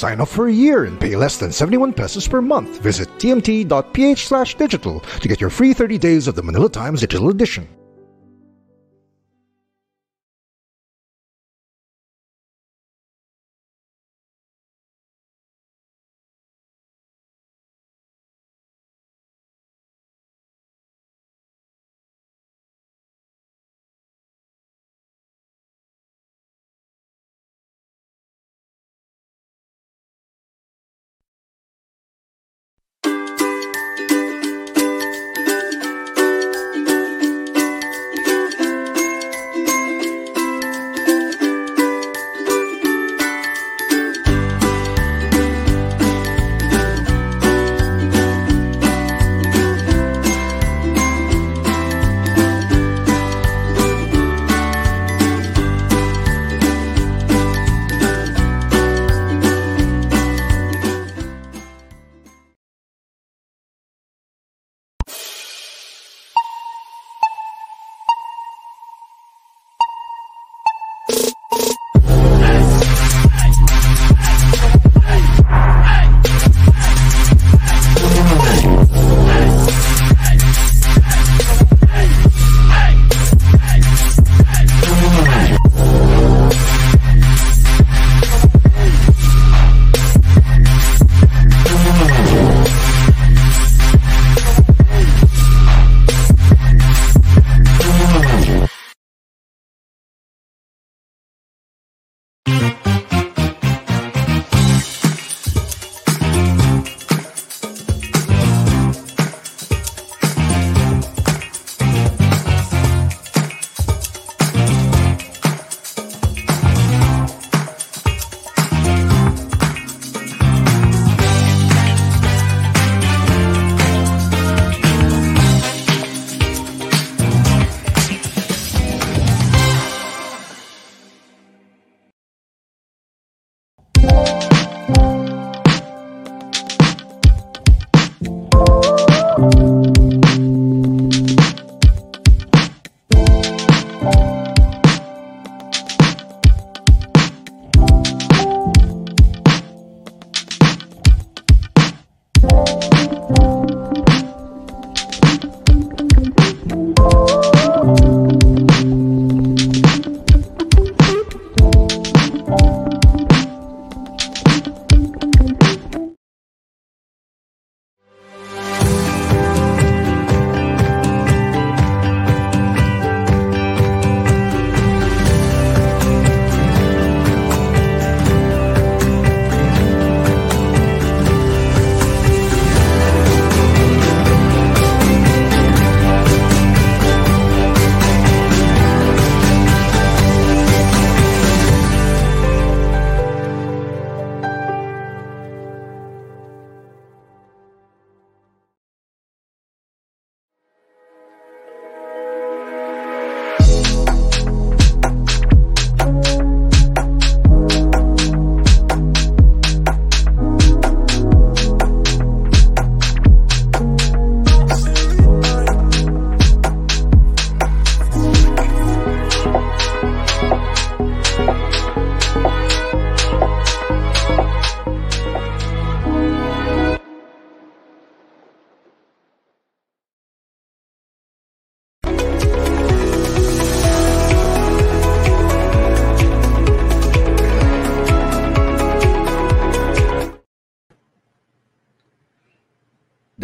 [0.05, 2.79] Sign up for a year and pay less than 71 pesos per month.
[2.79, 7.67] Visit tmt.ph/digital to get your free 30 days of the Manila Times Digital Edition.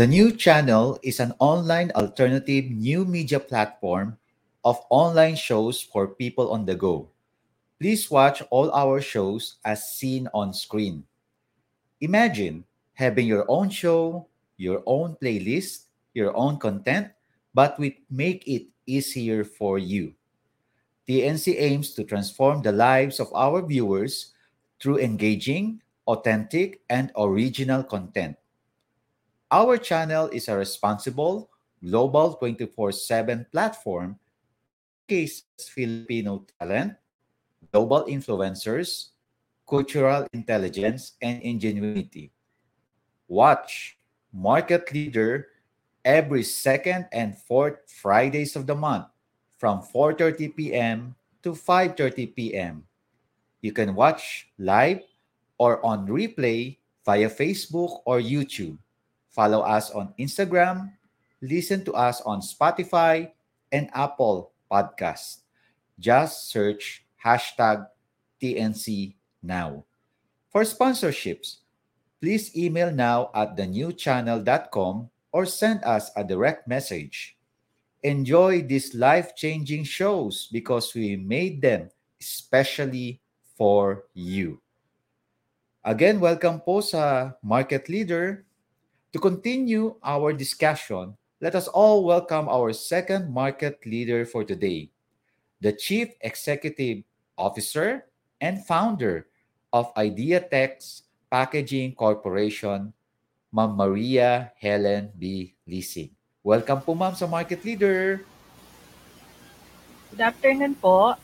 [0.02, 4.18] The new channel is an online alternative new media platform
[4.66, 7.14] of online shows for people on the go.
[7.78, 11.06] Please watch all our shows as seen on screen.
[12.02, 12.66] Imagine
[12.97, 14.26] having your own show,
[14.58, 15.86] your own playlist,
[16.18, 17.14] your own content,
[17.54, 20.18] but we make it easier for you.
[21.08, 24.34] TNC aims to transform the lives of our viewers
[24.82, 28.41] through engaging, authentic, and original content.
[29.52, 31.52] Our channel is a responsible,
[31.84, 34.16] global 24 7 platform
[35.12, 36.95] showcases Filipino talent,
[37.76, 39.12] global influencers,
[39.68, 42.32] cultural intelligence, and ingenuity.
[43.28, 43.99] Watch
[44.32, 45.47] Market Leader
[46.06, 49.12] every second and fourth Fridays of the month
[49.60, 51.16] from 4:30 p.m.
[51.43, 52.88] to 5:30 p.m.
[53.60, 55.04] You can watch live
[55.60, 58.80] or on replay via Facebook or YouTube.
[59.32, 60.92] Follow us on Instagram,
[61.42, 63.32] listen to us on Spotify
[63.72, 65.48] and Apple Podcast.
[66.00, 67.88] Just search hashtag
[68.42, 69.86] TNC now.
[70.52, 71.64] For sponsorships,
[72.20, 77.38] please email now at thenewchannel.com or send us a direct message.
[78.04, 83.22] Enjoy these life-changing shows because we made them especially
[83.56, 84.60] for you.
[85.86, 88.46] Again, welcome po sa Market Leader.
[89.12, 94.88] To continue our discussion, let us all welcome our second market leader for today,
[95.59, 97.03] the Chief Executive
[97.36, 98.07] Officer
[98.39, 99.28] and founder
[99.76, 102.95] of IdeaTech's Packaging Corporation,
[103.51, 105.59] Ma'am Maria Helen B.
[105.68, 106.16] Leasing.
[106.39, 108.24] Welcome po ma'am sa Market Leader.
[110.16, 111.20] Good afternoon po.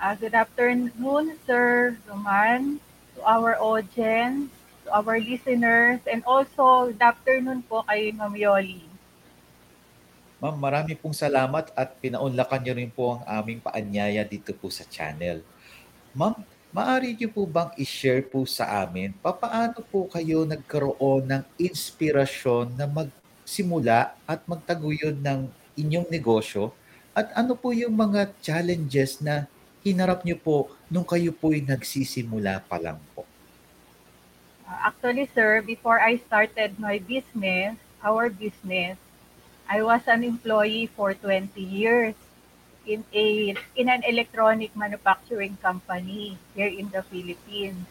[0.00, 2.80] Uh, good afternoon, Sir Roman,
[3.12, 4.48] to our audience,
[4.86, 8.86] to our listeners, and also good afternoon po kay Ma'am Yoli.
[10.38, 14.86] Ma'am, marami pong salamat at pinaunlakan niyo rin po ang aming paanyaya dito po sa
[14.86, 15.42] channel.
[16.14, 16.38] Ma'am,
[16.76, 22.84] Maari niyo po bang i-share po sa amin papaano po kayo nagkaroon ng inspirasyon na
[22.84, 26.76] magsimula at magtaguyod ng inyong negosyo
[27.16, 29.48] at ano po yung mga challenges na
[29.80, 33.24] hinarap niyo po nung kayo po'y nagsisimula pa lang po?
[34.66, 38.98] Uh, actually, sir, before I started my business, our business,
[39.68, 42.14] I was an employee for 20 years
[42.86, 47.86] in a in an electronic manufacturing company here in the Philippines.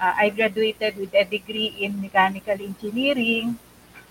[0.00, 3.56] Uh, I graduated with a degree in mechanical engineering.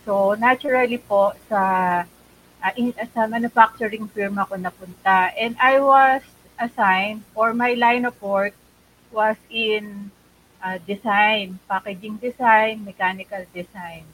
[0.06, 1.62] So naturally po sa
[2.62, 6.22] uh, in, sa manufacturing firm ako napunta and I was
[6.62, 8.54] assigned or my line of work
[9.10, 10.14] was in
[10.64, 14.06] uh, design, packaging design, mechanical design.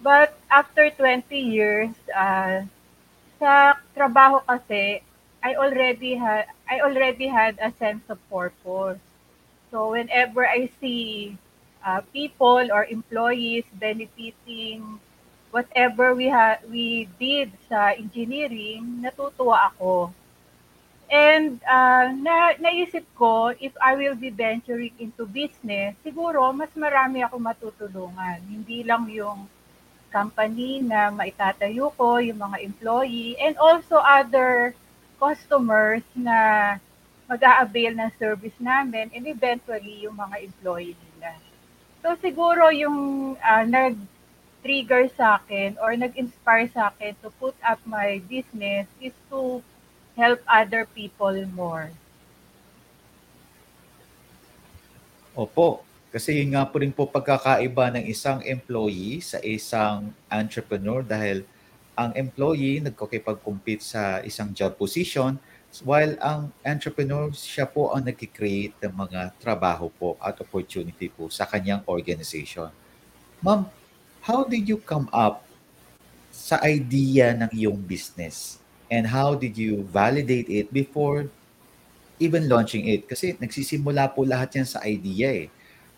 [0.00, 2.62] But after 20 years, uh,
[3.38, 5.02] sa trabaho kasi,
[5.42, 9.00] I already had I already had a sense of purpose.
[9.70, 11.36] So whenever I see
[11.84, 14.98] uh, people or employees benefiting
[15.50, 20.10] whatever we ha- we did sa engineering, natutuwa ako.
[21.08, 27.24] And uh, na naisip ko, if I will be venturing into business, siguro mas marami
[27.24, 28.44] ako matutulungan.
[28.44, 29.48] Hindi lang yung
[30.12, 34.76] company na maitatayo ko, yung mga employee, and also other
[35.16, 36.76] customers na
[37.28, 41.36] mag-a-avail ng service namin and eventually yung mga employee nila.
[42.00, 48.24] So siguro yung uh, nag-trigger sa akin or nag-inspire sa akin to put up my
[48.32, 49.60] business is to
[50.18, 51.94] help other people more.
[55.38, 61.46] Opo, kasi yun nga po rin po pagkakaiba ng isang employee sa isang entrepreneur dahil
[61.94, 65.38] ang employee nagkakipag-compete sa isang job position
[65.86, 71.46] while ang entrepreneur siya po ang nag-create ng mga trabaho po at opportunity po sa
[71.46, 72.74] kanyang organization.
[73.38, 73.70] Ma'am,
[74.26, 75.46] how did you come up
[76.34, 78.58] sa idea ng iyong business?
[78.88, 81.28] And how did you validate it before
[82.16, 83.04] even launching it?
[83.04, 85.48] Kasi nagsisimula po lahat yan sa idea eh.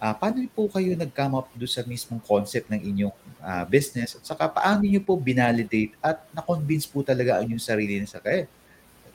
[0.01, 3.15] Uh, paano po kayo nag-come up do sa mismong concept ng inyong
[3.45, 4.17] uh, business?
[4.17, 8.49] At saka paano niyo po binalidate at na-convince po talaga ang inyong sarili sa kaya?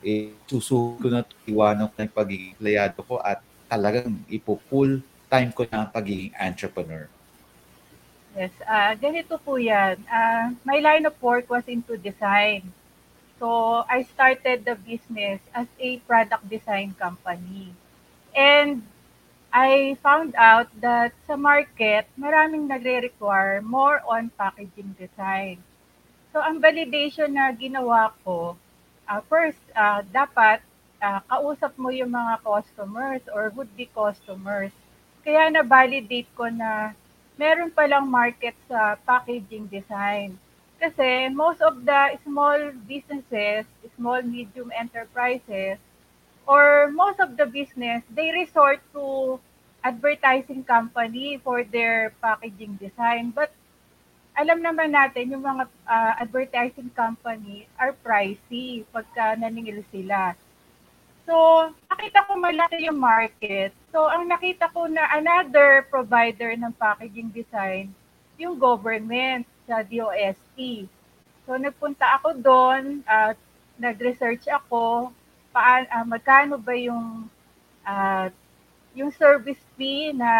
[0.06, 5.84] Eh, susuko ko na iwanok ng pagiging playado ko at talagang ipo-full time ko na
[5.84, 7.10] ang pagiging entrepreneur.
[8.36, 9.96] Yes, uh, ganito po yan.
[10.06, 12.62] Uh, my line of work was into design.
[13.36, 17.76] So, I started the business as a product design company.
[18.32, 18.82] And
[19.52, 25.60] I found out that sa market, maraming nagre-require more on packaging design.
[26.32, 28.56] So, ang validation na ginawa ko,
[29.08, 30.60] uh, first, uh, dapat
[31.00, 34.72] uh, kausap mo yung mga customers or would-be customers.
[35.24, 36.92] Kaya na-validate ko na
[37.36, 40.36] meron palang market sa packaging design.
[40.86, 43.66] Kasi most of the small businesses,
[43.98, 45.82] small medium enterprises,
[46.46, 49.34] or most of the business, they resort to
[49.82, 53.34] advertising company for their packaging design.
[53.34, 53.50] But
[54.38, 60.38] alam naman natin, yung mga uh, advertising company are pricey pagka naningil sila.
[61.26, 61.34] So,
[61.90, 63.74] nakita ko malaki yung market.
[63.90, 67.90] So, ang nakita ko na another provider ng packaging design,
[68.36, 70.88] yung government sa DOST.
[71.46, 73.42] So, nagpunta ako doon, at uh,
[73.76, 75.12] nag-research ako,
[75.52, 77.28] paan, uh, magkano ba yung
[77.86, 78.28] uh,
[78.96, 80.32] yung service fee na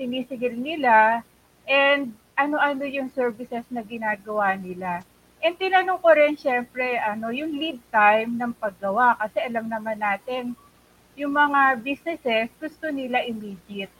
[0.00, 1.20] sinisigil nila
[1.68, 5.04] and ano-ano yung services na ginagawa nila.
[5.38, 10.56] And tinanong ko rin syempre ano, yung lead time ng paggawa kasi alam naman natin
[11.18, 13.92] yung mga businesses gusto nila immediate.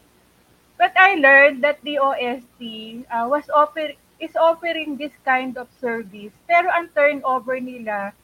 [0.78, 2.62] But I learned that the OST
[3.10, 8.14] uh, was offer is offering this kind of service pero ang turnover nila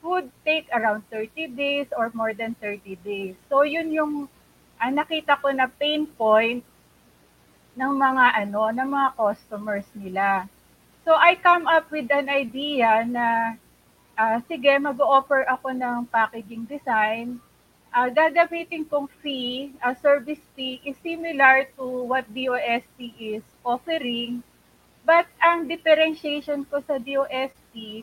[0.00, 3.34] would take around 30 days or more than 30 days.
[3.48, 4.28] So yun yung
[4.80, 6.64] uh, nakita ko na pain point
[7.78, 10.48] ng mga ano, ng mga customers nila.
[11.06, 13.56] So I come up with an idea na
[14.18, 17.40] uh, sige, mag-offer ako ng packaging design.
[17.92, 24.40] Uh, gagamitin kong fee, uh, service fee is similar to what DOST is offering.
[25.04, 28.00] But ang differentiation ko sa DOST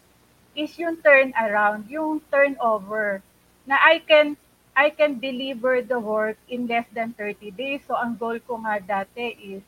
[0.54, 3.26] is yung turnaround, yung turnover
[3.66, 4.38] na I can
[4.78, 7.82] I can deliver the work in less than 30 days.
[7.90, 9.66] So ang goal ko nga dati is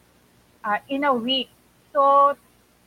[0.61, 1.49] uh, in a week.
[1.89, 2.37] So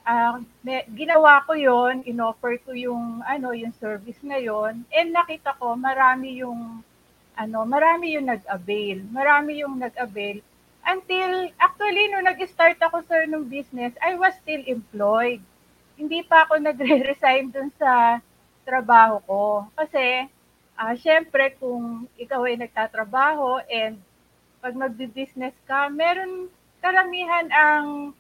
[0.07, 5.59] uh, may, ginawa ko yon, inoffer ko yung ano, yung service na yon, and nakita
[5.59, 6.85] ko marami yung
[7.35, 9.05] ano, marami yung nag-avail.
[9.11, 10.43] Marami yung nag-avail
[10.85, 15.41] until actually no nag-start ako sir ng business, I was still employed.
[15.97, 18.21] Hindi pa ako nagre-resign dun sa
[18.69, 19.43] trabaho ko.
[19.77, 20.29] Kasi
[20.77, 23.99] uh, syempre kung ikaw ay nagtatrabaho and
[24.61, 26.49] pag magbi-business ka, meron
[26.81, 28.13] karamihan ang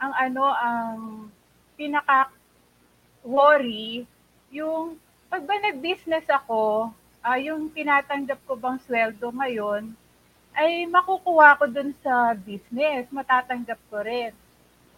[0.00, 0.98] ang ano ang
[1.76, 2.30] pinaka
[3.24, 4.06] worry
[4.48, 4.96] yung
[5.28, 6.88] pag ba nag-business ako,
[7.22, 9.94] uh, yung tinatanggap ko bang sweldo ngayon
[10.58, 14.34] ay makukuha ko dun sa business, matatanggap ko rin.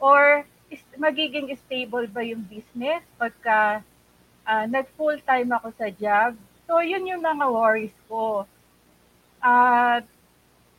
[0.00, 3.84] Or is, magiging stable ba yung business pagka
[4.48, 6.32] uh, nag-full time ako sa job.
[6.64, 8.48] So yun yung mga worries ko.
[9.44, 10.00] Uh,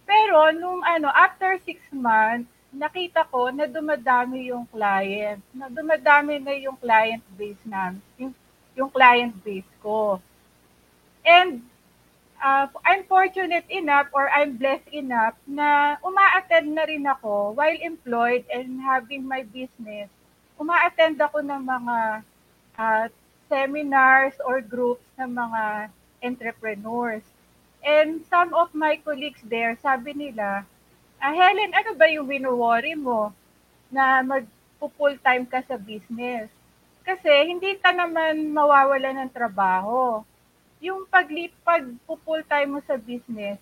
[0.08, 6.56] pero nung ano, after six months, nakita ko na dumadami yung client, na dumadami na
[6.56, 8.34] yung client base na, yung,
[8.74, 10.18] yung client base ko.
[11.26, 11.62] And
[12.42, 18.44] uh, I'm fortunate enough or I'm blessed enough na uma-attend na rin ako while employed
[18.50, 20.10] and having my business.
[20.58, 21.98] Uma-attend ako ng mga
[22.78, 23.06] uh,
[23.50, 25.94] seminars or groups ng mga
[26.26, 27.26] entrepreneurs.
[27.82, 30.66] And some of my colleagues there, sabi nila,
[31.22, 33.30] Ah, Helen, ano ba yung wino-worry mo
[33.94, 36.50] na mag-full time ka sa business?
[37.06, 40.26] Kasi hindi ka naman mawawala ng trabaho.
[40.82, 43.62] Yung paglipag full time mo sa business,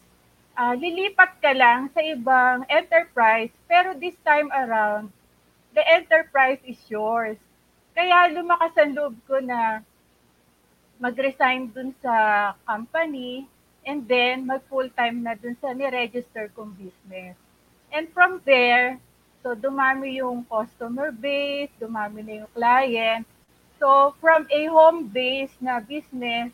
[0.56, 5.12] uh, lilipat ka lang sa ibang enterprise, pero this time around,
[5.76, 7.36] the enterprise is yours.
[7.92, 9.84] Kaya lumakas ang loob ko na
[11.00, 13.48] mag-resign dun sa company
[13.88, 17.40] and then mag full time na dun sa ni-register kong business.
[17.90, 19.00] And from there,
[19.40, 23.24] so dumami yung customer base, dumami na yung client.
[23.80, 26.52] So from a home-based na business,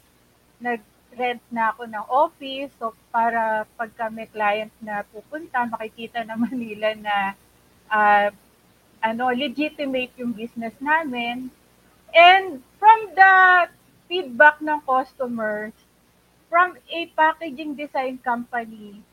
[0.59, 2.71] nag-rent na ako ng office.
[2.79, 7.17] So para pagka may client na pupunta, makikita naman nila na
[7.91, 8.27] uh,
[9.05, 11.53] ano, legitimate yung business namin.
[12.15, 13.33] And from the
[14.07, 15.75] feedback ng customers,
[16.49, 19.03] from a packaging design company,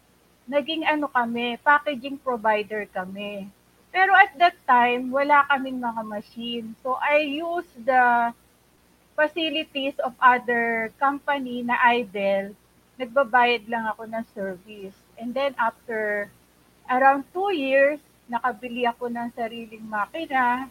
[0.46, 3.50] naging ano kami, packaging provider kami.
[3.92, 6.72] Pero at that time, wala kaming mga machine.
[6.80, 8.32] So I used the
[9.14, 12.54] facilities of other company na idle.
[12.96, 14.96] Nagbabayad lang ako ng service.
[15.16, 16.30] And then after
[16.88, 20.68] around two years, nakabili ako ng sariling makina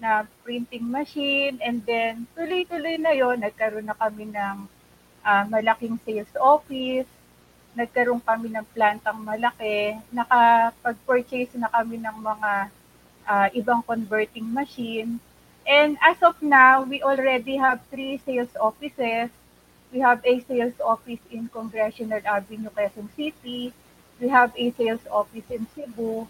[0.00, 1.60] na printing machine.
[1.60, 4.56] And then tuloy-tuloy na yon nagkaroon na kami ng
[5.22, 7.08] uh, malaking sales office
[7.72, 12.50] nagkaroon kami ng plantang malaki, nakapag-purchase na kami ng mga
[13.24, 15.16] uh, ibang converting machine.
[15.66, 19.30] And as of now, we already have three sales offices.
[19.92, 23.72] We have a sales office in Congressional Avenue, Quezon City.
[24.20, 26.26] We have a sales office in Cebu.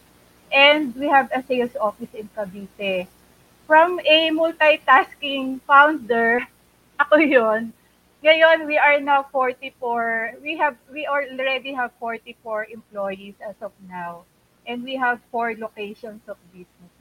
[0.52, 3.06] And we have a sales office in Cavite.
[3.66, 6.46] From a multitasking founder,
[7.00, 7.72] ako yon
[8.22, 10.38] ngayon, we are now 44.
[10.46, 14.22] We have we already have 44 employees as of now.
[14.62, 16.91] And we have four locations of businesses.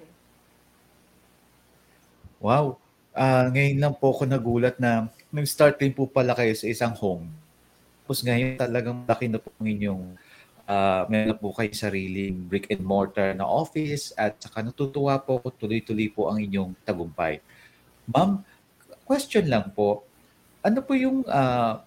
[2.42, 2.82] Wow.
[3.14, 7.30] Uh, ngayon lang po ako nagulat na nag-start din po pala kayo sa isang home.
[8.02, 10.04] Tapos ngayon talagang laki na po ang inyong
[10.66, 15.54] uh, meron po kayo sariling brick and mortar na office at saka natutuwa po ako
[15.54, 17.46] tuloy-tuloy po ang inyong tagumpay.
[18.10, 18.42] Ma'am,
[19.06, 20.02] question lang po
[20.66, 21.78] ano po yung uh,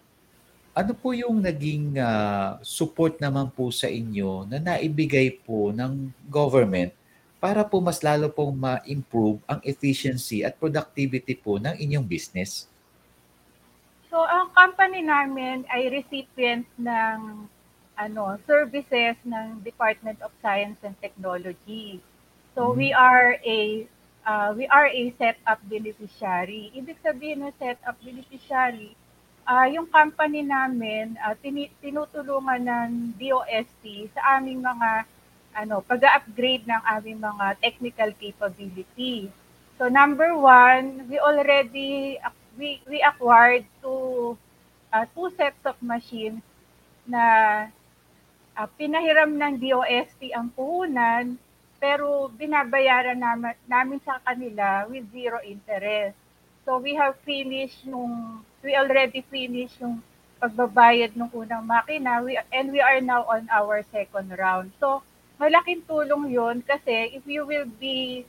[0.75, 6.91] ano po yung naging ah, support naman po sa inyo na naibigay po ng government
[7.45, 12.65] para po mas lalo pong ma-improve ang efficiency at productivity po ng inyong business?
[14.09, 17.45] So, ang company namin ay recipient ng
[18.01, 22.01] ano, services ng Department of Science and Technology.
[22.57, 23.85] So, we are a
[24.25, 26.73] uh, we are a set-up beneficiary.
[26.73, 28.97] Ibig sabihin ng set-up beneficiary,
[29.45, 32.89] ah yung company namin uh, tini- tinutulungan ng
[33.21, 35.05] DOST sa aming mga
[35.55, 39.31] ano, pag-upgrade ng aming mga technical capability.
[39.79, 42.19] So number one, we already
[42.55, 44.39] we we acquired two
[44.95, 46.43] uh, two sets of machines
[47.07, 47.25] na
[48.55, 51.35] uh, pinahiram ng DOST ang puhunan
[51.83, 56.17] pero binabayaran namin, namin sa kanila with zero interest.
[56.65, 60.01] So we have finished nung we already finished yung
[60.41, 64.73] pagbabayad ng unang makina we, and we are now on our second round.
[64.81, 65.05] So
[65.39, 68.23] malaking tulong yun kasi if you will be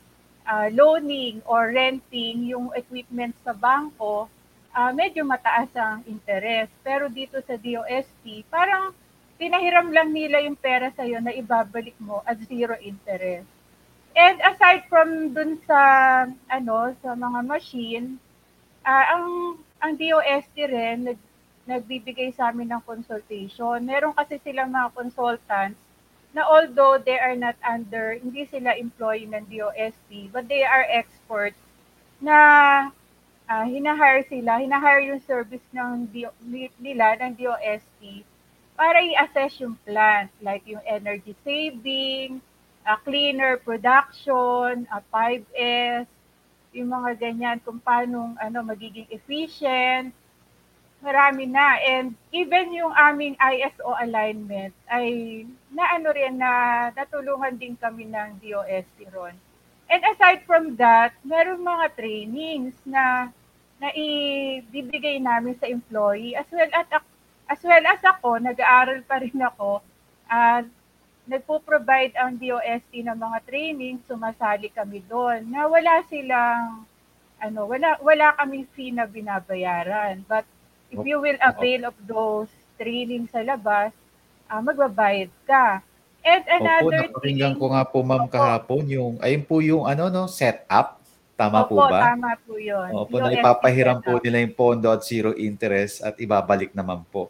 [0.46, 4.30] uh, loaning or renting yung equipment sa bangko,
[4.74, 6.72] uh, medyo mataas ang interest.
[6.82, 8.94] Pero dito sa DOST, parang
[9.38, 13.48] pinahiram lang nila yung pera sa'yo na ibabalik mo at zero interest.
[14.16, 15.80] And aside from dun sa
[16.48, 18.16] ano sa mga machine,
[18.88, 19.26] uh, ang
[19.84, 21.20] ang DOST rin nag,
[21.68, 23.82] nagbibigay sa amin ng consultation.
[23.84, 25.85] Meron kasi silang mga consultants
[26.36, 31.56] na although they are not under, hindi sila employee ng DOST, but they are experts
[32.20, 32.92] na
[33.48, 36.12] uh, hinahire sila, hinahire yung service ng
[36.84, 38.28] nila ng DOST
[38.76, 42.44] para i-assess yung plant, like yung energy saving,
[42.84, 46.04] uh, cleaner production, uh, 5S,
[46.76, 50.12] yung mga ganyan, kung paano ano, magiging efficient,
[51.00, 51.80] marami na.
[51.80, 55.44] And even yung aming ISO alignment ay
[55.76, 56.52] naano rin na
[56.96, 59.36] natulungan din kami ng DOST ron.
[59.92, 63.30] And aside from that, meron mga trainings na
[63.76, 66.88] na ibibigay namin sa employee as well at
[67.46, 69.84] as well as ako, nag-aaral pa rin ako,
[70.32, 70.62] uh,
[71.30, 76.86] nagpo-provide ang DOST ng mga training, sumasali kami doon na wala silang
[77.42, 80.24] ano, wala wala kaming fee na binabayaran.
[80.26, 80.48] But
[80.90, 82.50] if you will avail of those
[82.80, 83.92] training sa labas,
[84.50, 85.82] uh, magbabayad ka.
[86.26, 90.26] And another Opo, napakinggan ko nga po ma'am kahapon yung, ayun po yung ano no,
[90.26, 90.98] setup.
[91.36, 92.16] Tama Opo, po ba?
[92.16, 92.90] tama po yun.
[92.96, 97.30] Opo, DOST na ipapahiram po nila yung pondo at zero interest at ibabalik naman po.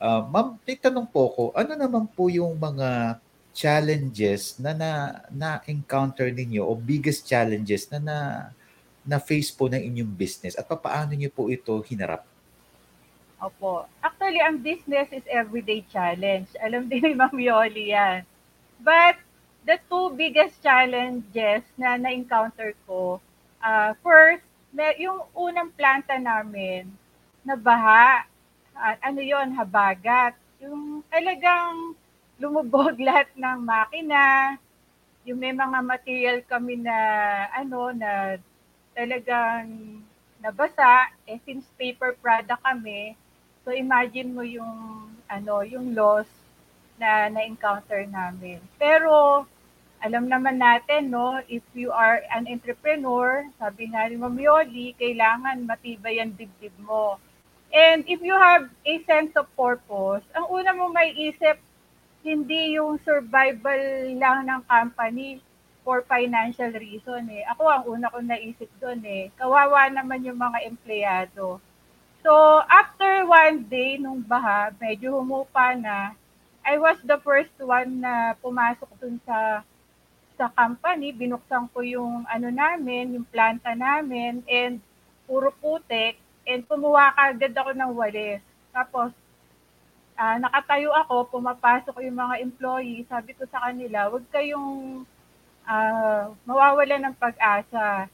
[0.00, 3.20] Uh, ma'am, may tanong po ko, ano naman po yung mga
[3.52, 4.90] challenges na na,
[5.28, 8.18] na encounter ninyo o biggest challenges na na
[9.02, 12.29] na face po ng inyong business at paano niyo po ito hinarap?
[13.40, 13.88] Opo.
[14.04, 16.52] Actually, ang business is everyday challenge.
[16.60, 18.20] Alam din ni Ma'am Yoli yan.
[18.84, 19.16] But
[19.64, 23.16] the two biggest challenges na na-encounter ko,
[23.64, 24.44] uh, first,
[24.76, 26.92] may, yung unang planta namin,
[27.40, 28.28] na baha,
[28.76, 30.36] uh, ano yon habagat.
[30.60, 31.96] Yung talagang
[32.36, 34.56] lumubog lahat ng makina,
[35.24, 36.96] yung may mga material kami na
[37.56, 38.36] ano na
[38.92, 40.00] talagang
[40.40, 43.16] nabasa, eh since paper product kami,
[43.64, 46.26] so imagine mo yung ano, yung loss
[47.00, 48.60] na na-encounter namin.
[48.76, 49.46] Pero
[50.00, 55.68] alam naman natin, no, if you are an entrepreneur, sabi nga ni Ma'am Yoli, kailangan
[55.68, 57.20] matibay ang dibdib mo.
[57.70, 61.60] And if you have a sense of purpose, ang una mo may isip,
[62.26, 65.40] hindi yung survival lang ng company
[65.86, 67.46] for financial reason eh.
[67.56, 69.32] Ako ang una ko naisip doon eh.
[69.38, 71.62] Kawawa naman yung mga empleyado.
[72.20, 76.12] So, after one day nung baha, medyo humupa na,
[76.60, 79.64] I was the first one na pumasok dun sa
[80.36, 84.80] sa company, binuksan ko yung ano namin, yung planta namin, and
[85.24, 86.16] puro putik,
[86.48, 88.40] and kumuha kagad ako ng walis.
[88.72, 89.12] Tapos,
[90.16, 95.04] uh, nakatayo ako, pumapasok yung mga employee, sabi ko sa kanila, huwag kayong
[95.64, 98.08] uh, mawawala ng pag-asa.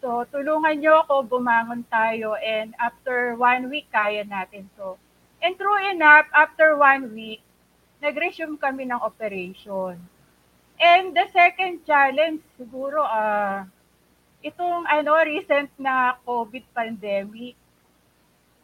[0.00, 4.96] So, tulungan nyo ako, bumangon tayo, and after one week, kaya natin to.
[5.44, 7.44] And true enough, after one week,
[8.00, 10.00] nag-resume kami ng operation.
[10.80, 13.68] And the second challenge, siguro, uh,
[14.40, 17.52] itong ano, recent na COVID pandemic,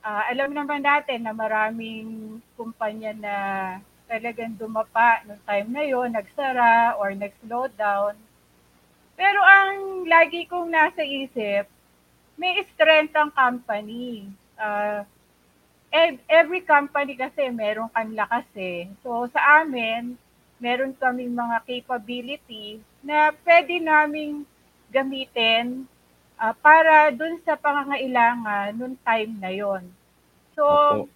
[0.01, 3.35] uh, alam naman natin na maraming kumpanya na
[4.09, 8.17] talagang dumapa noong time na yon, nagsara or nag-slow down.
[9.17, 11.67] Pero ang lagi kong nasa isip,
[12.37, 14.29] may strength ang company.
[14.57, 15.03] Uh,
[15.93, 18.89] ev- every company kasi meron kanila kasi.
[19.03, 20.17] So sa amin,
[20.61, 24.45] meron kaming mga capability na pwede naming
[24.93, 25.85] gamitin
[26.41, 29.85] ah, para dun sa pangangailangan nung time na yon.
[30.57, 31.09] So, Opo.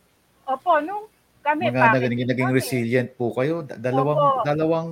[0.44, 1.08] opo, nung
[1.40, 3.64] kami Mga package naging, naging resilient po kayo.
[3.64, 4.44] Da- Dalawang, Opo.
[4.44, 4.88] dalawang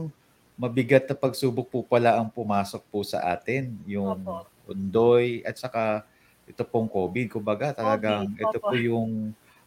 [0.59, 3.79] mabigat na pagsubok po pala ang pumasok po sa atin.
[3.87, 4.51] Yung Opo.
[4.67, 6.03] undoy at saka
[6.51, 7.31] ito pong COVID.
[7.31, 8.67] Kumbaga talagang COVID, ito opo.
[8.67, 9.11] po yung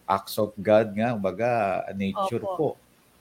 [0.04, 1.16] acts of God nga.
[1.16, 1.50] Kumbaga
[1.96, 2.56] nature Opo.
[2.60, 2.70] po.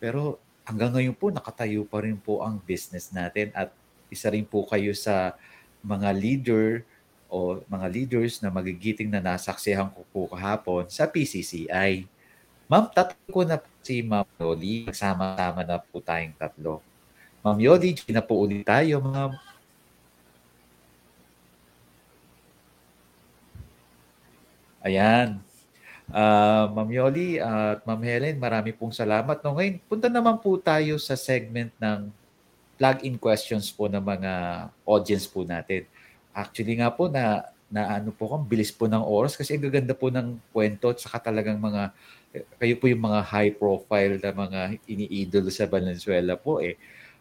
[0.02, 3.70] Pero hanggang ngayon po nakatayo pa rin po ang business natin at
[4.10, 5.38] isa rin po kayo sa
[5.86, 6.82] mga leader
[7.30, 12.02] o mga leaders na magigiting na nasaksihan ko po kahapon sa PCCI.
[12.66, 14.90] Ma'am, tatlo ko na si Ma'am Yoli.
[14.90, 16.82] Nagsama-sama na po tayong tatlo.
[17.40, 19.32] Ma'am Yoli, G na po ulit tayo, ma'am.
[24.84, 25.40] Ayan.
[26.12, 29.40] Ah, Ma'am Yoli at Ma'am Helen, marami pong salamat.
[29.40, 32.12] No, ngayon, punta naman po tayo sa segment ng
[32.80, 34.32] plug-in questions po ng mga
[34.88, 35.84] audience po natin.
[36.32, 39.94] Actually nga po na na ano po kung bilis po ng oras kasi ang gaganda
[39.94, 41.94] po ng kwento at saka talagang mga
[42.58, 44.60] kayo po yung mga high profile na mga
[44.90, 46.74] iniidolo sa Valenzuela po eh.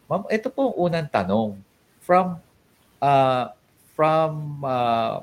[0.09, 1.61] Ma'am, ito po ang unang tanong
[2.01, 2.41] from
[2.97, 3.53] uh,
[3.93, 5.21] from uh,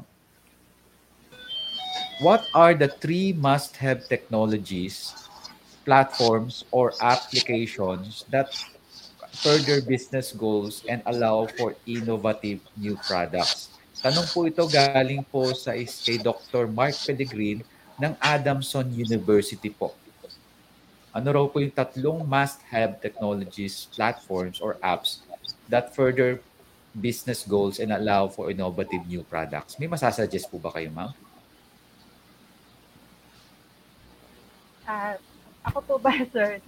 [2.22, 5.10] what are the three must-have technologies,
[5.82, 8.46] platforms, or applications that
[9.42, 13.74] further business goals and allow for innovative new products?
[13.98, 16.70] Tanong po ito galing po sa kay Dr.
[16.70, 17.66] Mark Pellegrin
[17.98, 19.98] ng Adamson University po.
[21.16, 25.24] Ano raw po yung tatlong must-have technologies, platforms, or apps
[25.64, 26.44] that further
[26.92, 29.80] business goals and allow for innovative new products?
[29.80, 31.08] May masasuggest po ba kayo, ma'am?
[34.84, 35.16] Ah,
[35.64, 36.60] ako po ba, sir?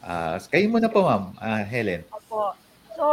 [0.00, 1.36] Ah, kayo muna po, ma'am.
[1.36, 2.00] Ah, Helen.
[2.16, 2.56] Opo.
[2.96, 3.04] So,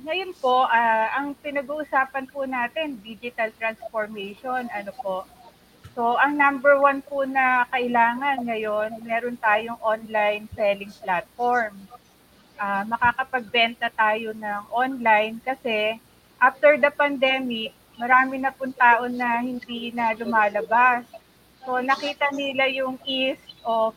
[0.00, 5.28] ngayon po, ah, ang pinag-uusapan po natin, digital transformation, ano po.
[5.94, 11.86] So, ang number one po na kailangan ngayon, meron tayong online selling platform.
[12.58, 15.94] Ah, makakapagbenta tayo ng online kasi
[16.42, 21.06] after the pandemic, marami na pong tao na hindi na lumalabas.
[21.62, 23.94] So, nakita nila yung ease of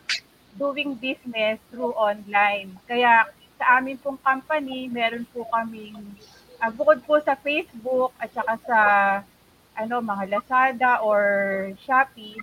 [0.54, 2.78] doing business through online.
[2.86, 3.26] Kaya
[3.58, 5.98] sa amin pong company, meron po kaming
[6.62, 8.80] ah, bukod po sa Facebook at saka sa
[9.78, 11.22] ano mga Lazada or
[11.86, 12.36] Shopee,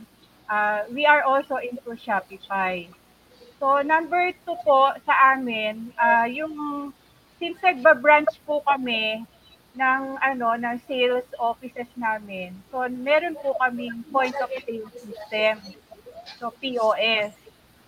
[0.49, 2.87] ah, we are also into Shopify.
[3.59, 6.55] So number two po sa amin, ah, yung
[7.43, 9.27] since nagba-branch po kami
[9.75, 12.55] ng ano ng sales offices namin.
[12.71, 15.59] So meron po kaming point of sale system.
[16.39, 17.35] So POS.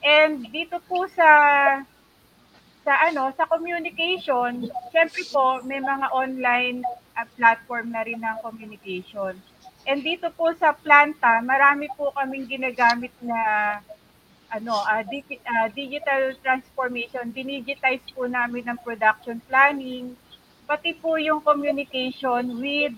[0.02, 1.30] And dito po sa
[2.86, 6.86] sa ano, sa communication, syempre po may mga online
[7.16, 9.40] uh, platform na rin ng communication.
[9.88, 13.40] And dito po sa planta, marami po kaming ginagamit na
[14.52, 17.32] ano, uh, digi- uh, digital transformation.
[17.34, 20.14] Dinigitize po namin ng production planning,
[20.66, 22.94] pati po yung communication with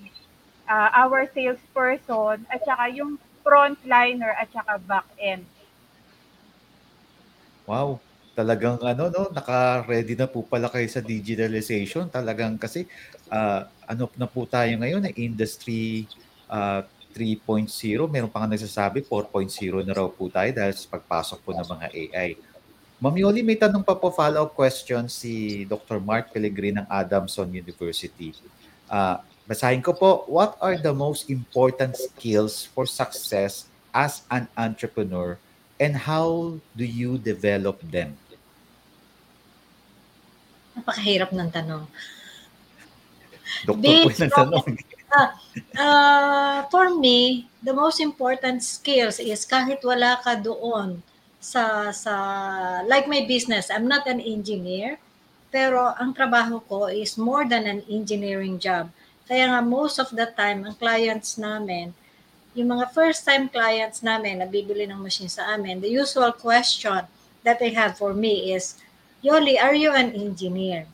[0.69, 5.45] uh, our salesperson at saka yung frontliner at saka back end.
[7.69, 8.01] Wow.
[8.39, 12.07] Talagang ano no, naka-ready na po pala kayo sa digitalization.
[12.07, 12.87] Talagang kasi
[13.27, 16.07] ah, ano na po tayo ngayon na industry
[16.47, 16.87] ah,
[17.19, 17.67] 3.0,
[18.07, 21.87] meron pa nga nagsasabi 4.0 na raw po tayo dahil sa pagpasok po ng mga
[21.91, 22.31] AI.
[23.03, 25.99] Ma'am Yoli, may tanong pa po follow-up question si Dr.
[25.99, 28.39] Mark Pellegrin ng Adamson University.
[28.87, 29.19] Ah,
[29.51, 35.35] basahin ko po, what are the most important skills for success as an entrepreneur
[35.83, 38.15] and how do you develop them?
[40.79, 41.85] Napakahirap ng tanong.
[43.67, 44.67] Doktor po strong tanong.
[45.75, 51.01] Uh, for me, the most important skills is kahit wala ka doon
[51.41, 52.15] sa sa
[52.85, 54.99] like my business, I'm not an engineer,
[55.49, 58.93] pero ang trabaho ko is more than an engineering job.
[59.25, 61.97] Kaya nga most of the time ang clients namin,
[62.53, 67.07] yung mga first time clients namin na bibili ng machine sa amin, the usual question
[67.47, 68.77] that they have for me is,
[69.25, 70.87] Yoli, are you an engineer?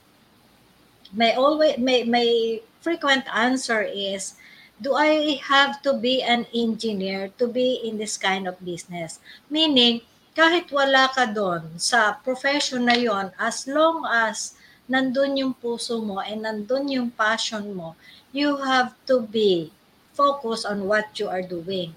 [1.12, 4.34] My always my my frequent answer is
[4.80, 9.20] do I have to be an engineer to be in this kind of business?
[9.48, 10.02] Meaning,
[10.34, 14.58] kahit wala ka doon sa profession na yon, as long as
[14.90, 17.94] nandun yung puso mo and nandun yung passion mo,
[18.34, 19.70] you have to be
[20.12, 21.94] focused on what you are doing.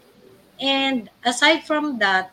[0.62, 2.30] And aside from that,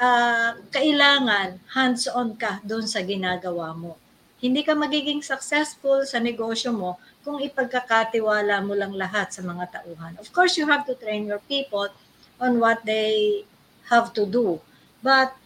[0.00, 4.00] ah, kailangan hands-on ka doon sa ginagawa mo.
[4.40, 10.16] Hindi ka magiging successful sa negosyo mo kung ipagkakatiwala mo lang lahat sa mga tauhan.
[10.16, 11.92] Of course, you have to train your people
[12.40, 13.44] on what they
[13.92, 14.56] have to do.
[15.04, 15.36] But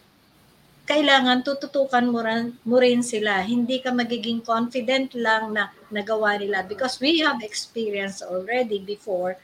[0.87, 3.43] kailangan tututukan mo rin, mo rin sila.
[3.43, 9.35] Hindi ka magiging confident lang na nagawa nila because we have experience already before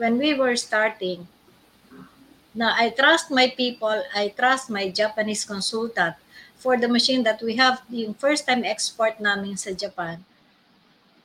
[0.00, 1.28] when we were starting
[2.58, 6.18] na I trust my people, I trust my Japanese consultant
[6.58, 10.26] for the machine that we have yung first time export namin sa Japan.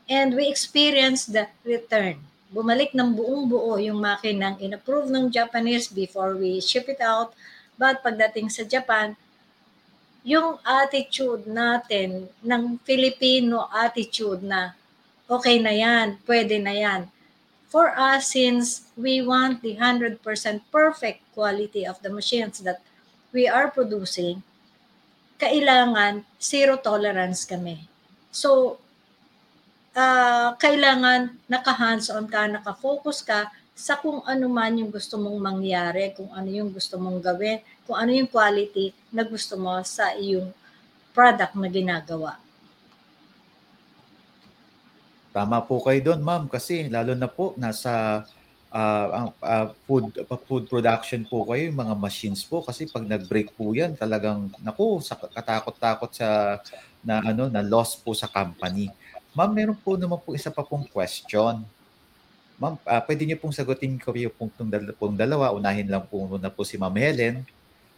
[0.05, 2.21] And we experienced the return.
[2.53, 7.33] Bumalik ng buong buo yung makinang in-approve ng Japanese before we ship it out.
[7.81, 9.17] But pagdating sa Japan,
[10.21, 14.77] yung attitude natin ng Filipino attitude na
[15.25, 17.01] okay na yan, pwede na yan.
[17.73, 20.21] For us, since we want the 100%
[20.69, 22.85] perfect quality of the machines that
[23.33, 24.45] we are producing,
[25.41, 27.89] kailangan zero tolerance kami.
[28.29, 28.77] So,
[29.97, 36.29] uh, kailangan naka-hands-on ka, naka-focus ka sa kung ano man yung gusto mong mangyari, kung
[36.29, 37.57] ano yung gusto mong gawin,
[37.89, 40.53] kung ano yung quality na gusto mo sa iyong
[41.09, 42.37] product na ginagawa.
[45.33, 48.21] Tama po kayo doon, ma'am, kasi lalo na po nasa
[48.69, 50.13] uh, uh, food
[50.45, 55.01] food production po kayo, yung mga machines po kasi pag nag-break po 'yan, talagang naku,
[55.01, 56.61] sa katakot-takot sa
[57.01, 58.93] na ano, na loss po sa company.
[59.33, 61.65] Ma'am, meron po naman po isa pa pong question.
[62.61, 64.53] Ma'am, uh, pwede niyo pong sagutin ko yung pong,
[65.01, 65.49] pong dalawa.
[65.49, 67.41] Unahin lang po muna po si Ma'am Helen.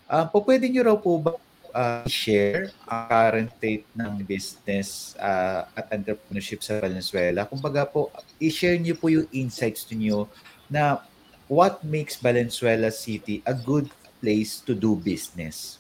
[0.08, 1.36] Uh, po pwede niyo raw po ba
[1.76, 7.44] uh, share ang current state ng business uh, at entrepreneurship sa Valenzuela.
[7.44, 8.10] Kumbaga po,
[8.40, 10.32] i-share niyo po yung insights niyo
[10.72, 11.04] na
[11.52, 13.92] what makes Valenzuela City a good
[14.24, 15.78] place to do business.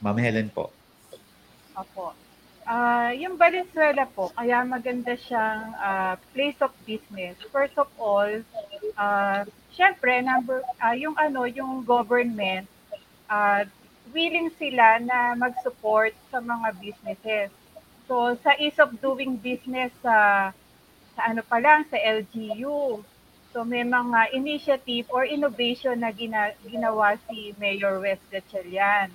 [0.00, 0.72] Ma'am Helen po.
[1.76, 2.16] Opo.
[2.66, 7.38] Uh, yung Valenzuela po, kaya maganda siyang uh, place of business.
[7.54, 8.42] First of all,
[8.98, 12.66] uh, syempre, number, uh, yung ano, yung government,
[13.30, 13.62] uh,
[14.16, 17.52] willing sila na mag-support sa mga businesses.
[18.08, 20.50] So, sa ease of doing business sa,
[21.12, 23.04] sa ano pa lang, sa LGU,
[23.52, 29.12] so may mga initiative or innovation na gina, ginawa si Mayor West Gatchalian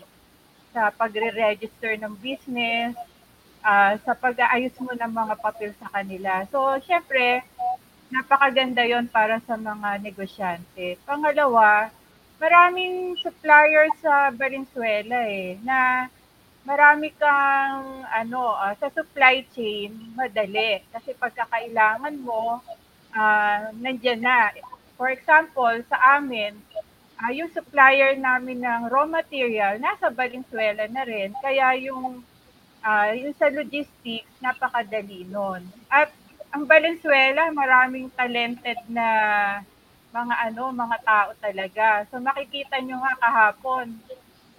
[0.69, 2.93] sa pagre-register ng business,
[3.65, 6.45] uh, sa pag-aayos mo ng mga papel sa kanila.
[6.53, 7.41] So, syempre,
[8.11, 10.99] napakaganda yon para sa mga negosyante.
[11.07, 11.89] Pangalawa,
[12.41, 16.09] maraming suppliers sa Valenzuela eh, na
[16.65, 20.81] marami kang ano, uh, sa supply chain, madali.
[20.89, 22.57] Kasi pagkakailangan mo,
[23.13, 24.49] uh, nandyan na.
[24.97, 26.57] For example, sa amin,
[27.21, 31.37] uh, yung supplier namin ng raw material, nasa Valenzuela na rin.
[31.45, 32.25] Kaya yung
[32.81, 35.61] uh, yung sa logistics, napakadali nun.
[35.93, 36.09] At
[36.49, 39.07] ang Valenzuela, maraming talented na
[40.11, 42.03] mga ano, mga tao talaga.
[42.11, 43.95] So makikita nyo nga kahapon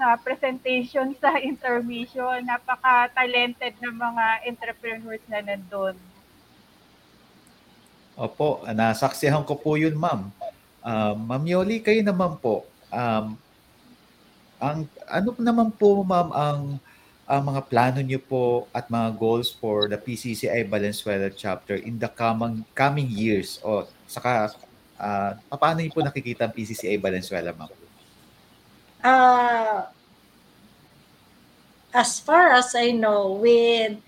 [0.01, 5.97] sa presentation sa intermission, napaka-talented na mga entrepreneurs na nandun.
[8.17, 10.29] Opo, nasaksihan ko po yun, ma'am.
[10.85, 12.69] Uh, ma'am Yoli, kayo naman po.
[12.93, 13.41] Um,
[14.61, 16.61] ang ano naman po, ma'am, ang
[17.25, 22.11] ang mga plano niyo po at mga goals for the PCCI Valenzuela chapter in the
[22.11, 24.53] coming coming years o saka
[25.03, 27.71] uh, paano niyo po nakikita ang PCCI Valenzuela ma'am?
[29.03, 29.83] Uh,
[31.91, 33.99] as far as I know with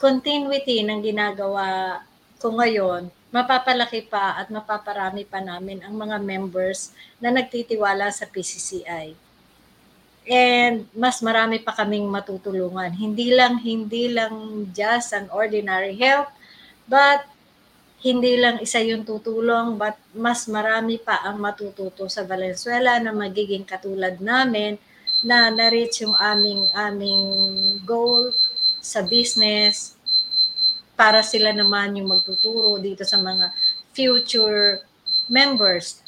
[0.00, 2.00] continuity ng ginagawa
[2.40, 9.26] ko ngayon, mapapalaki pa at mapaparami pa namin ang mga members na nagtitiwala sa PCCI
[10.26, 12.90] and mas marami pa kaming matutulungan.
[12.90, 16.34] Hindi lang hindi lang just an ordinary help,
[16.90, 17.22] but
[18.06, 23.66] hindi lang isa yung tutulong, but mas marami pa ang matututo sa Valenzuela na magiging
[23.66, 24.78] katulad namin
[25.26, 27.26] na na-reach yung aming aming
[27.82, 28.30] goal
[28.78, 29.98] sa business.
[30.94, 33.50] Para sila naman yung magtuturo dito sa mga
[33.90, 34.86] future
[35.26, 35.98] members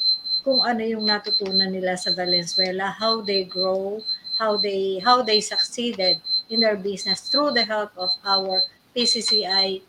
[0.47, 3.99] kung ano yung natutunan nila sa Valenzuela, how they grow,
[4.39, 8.63] how they how they succeeded in their business through the help of our
[8.95, 9.83] PCCI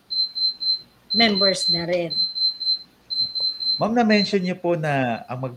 [1.10, 2.14] members na rin.
[3.80, 5.54] Ma'am, na-mention niyo po na ang mag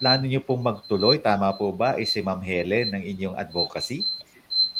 [0.00, 4.08] plano niyo pong magtuloy, tama po ba, is si Ma'am Helen ng inyong advocacy?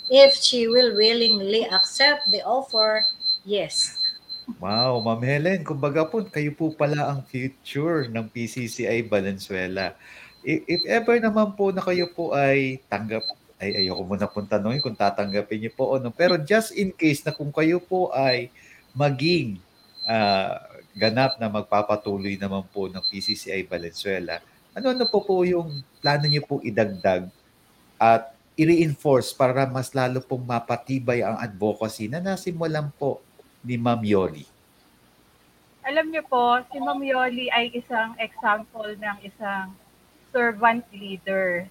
[0.08, 3.04] If she will willingly accept the offer,
[3.44, 4.00] yes.
[4.56, 9.92] Wow, Ma'am Helen, kumbaga po, kayo po pala ang future ng PCCI Valenzuela.
[10.40, 13.20] if, if ever naman po na kayo po ay tanggap,
[13.60, 16.08] ay ayoko muna pong tanongin kung tatanggapin niyo po o no.
[16.08, 18.48] Pero just in case na kung kayo po ay
[18.94, 19.58] maging
[20.08, 20.58] ah,
[20.94, 24.42] ganap na magpapatuloy naman po ng PCCI Valenzuela,
[24.74, 27.26] ano-ano po po yung plano niyo po idagdag
[27.98, 33.22] at i-reinforce para mas lalo pong mapatibay ang advocacy na nasimulan po
[33.64, 34.44] ni Ma'am Yoli?
[35.80, 39.72] Alam niyo po, si Ma'am Yoli ay isang example ng isang
[40.28, 41.66] servant leader.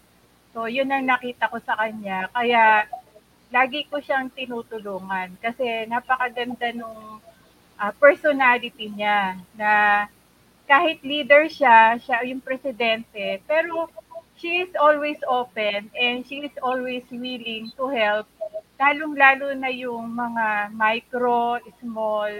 [0.49, 2.25] So, yun ang nakita ko sa kanya.
[2.33, 2.89] Kaya,
[3.49, 7.21] lagi ko siyang tinutulungan kasi napakaganda nung
[7.81, 10.05] ah, personality niya na
[10.69, 13.89] kahit leader siya, siya yung presidente, pero
[14.37, 18.29] she is always open and she is always willing to help,
[18.77, 22.31] lalong-lalo na yung mga micro, small,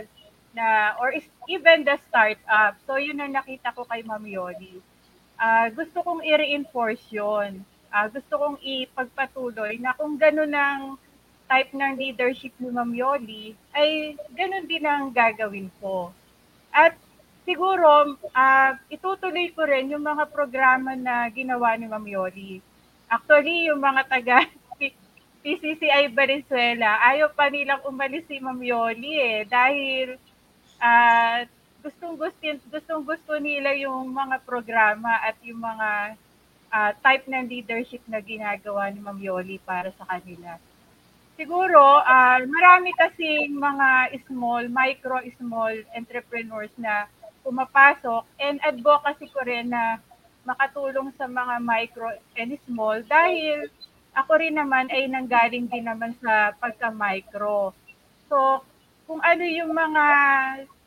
[0.53, 1.11] na, or
[1.49, 2.77] even the startup.
[2.85, 4.77] So, yun ang nakita ko kay Ma'am Yoli.
[5.35, 7.65] Ah, gusto kong i-reinforce yun.
[7.89, 10.81] Ah, gusto kong ipagpatuloy na kung gano'n ang
[11.49, 16.13] type ng leadership ni Ma'am Yoli, ay gano'n din ang gagawin ko.
[16.69, 16.93] At
[17.49, 22.61] siguro, ah, itutuloy ko rin yung mga programa na ginawa ni Ma'am Yoli.
[23.09, 24.45] Actually, yung mga taga
[25.43, 29.39] PCCI Venezuela, ayaw pa nilang umalis si Ma'am Yoli eh.
[29.49, 30.13] Dahil
[30.77, 31.41] ah,
[31.81, 36.19] gustong gusto gustong gusto nila yung mga programa at yung mga
[36.69, 40.57] ah, type ng leadership na ginagawa ni Ma'am Yoli para sa kanila.
[41.39, 47.09] Siguro, ah, marami kasing mga small, micro, small entrepreneurs na
[47.45, 49.97] pumapasok and advocacy ko rin na
[50.43, 53.69] makatulong sa mga micro and small dahil
[54.17, 57.71] ako rin naman ay nanggaling din naman sa pagka-micro.
[58.27, 58.65] So,
[59.05, 60.05] kung ano yung mga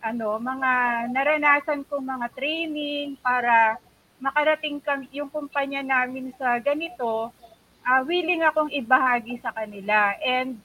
[0.03, 0.70] ano, mga
[1.14, 3.78] naranasan kong mga training para
[4.23, 7.35] makarating kami yung kumpanya namin sa ganito,
[7.83, 10.14] ah, willing akong ibahagi sa kanila.
[10.23, 10.62] And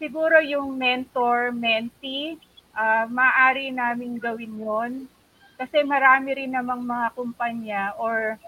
[0.00, 2.40] siguro yung mentor, mentee,
[2.72, 4.92] ah, maaari namin gawin yon
[5.54, 8.40] kasi marami rin namang mga kumpanya or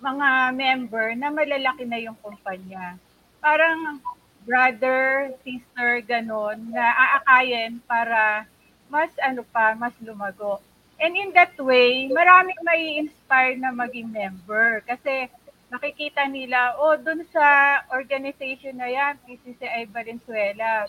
[0.00, 2.96] mga member na malalaki na yung kumpanya.
[3.38, 4.00] Parang
[4.48, 8.48] brother, sister, ganon, na aakayin para
[8.90, 10.58] mas ano pa, mas lumago.
[11.00, 15.32] And in that way, maraming may inspire na maging member kasi
[15.72, 20.84] nakikita nila, oh, dun sa organization na yan, PCCI Valenzuela,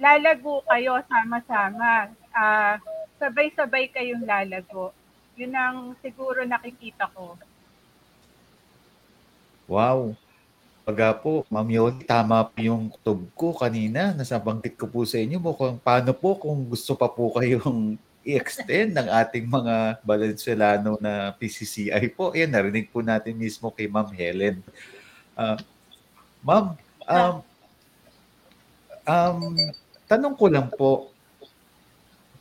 [0.00, 2.08] lalago kayo sama-sama.
[2.32, 2.80] Ah,
[3.20, 4.96] sabay-sabay kayong lalago.
[5.36, 7.36] Yun ang siguro nakikita ko.
[9.68, 10.16] Wow.
[10.82, 14.16] Pagka po, Ma'am Yoli, tama po yung tug ko kanina.
[14.16, 19.08] Nasabanggit ko po sa inyo mukhang paano po kung gusto pa po kayong i-extend ng
[19.10, 22.30] ating mga Valenzuelano na PCCI po.
[22.32, 24.62] Ayan, narinig po natin mismo kay Ma'am Helen.
[25.34, 25.58] Ah,
[26.42, 26.74] Ma'am,
[27.06, 27.36] um,
[29.06, 29.38] um,
[30.10, 31.10] tanong ko lang po,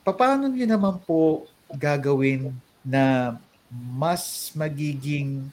[0.02, 2.50] paano niyo naman po gagawin
[2.82, 3.38] na
[3.70, 5.48] mas magiging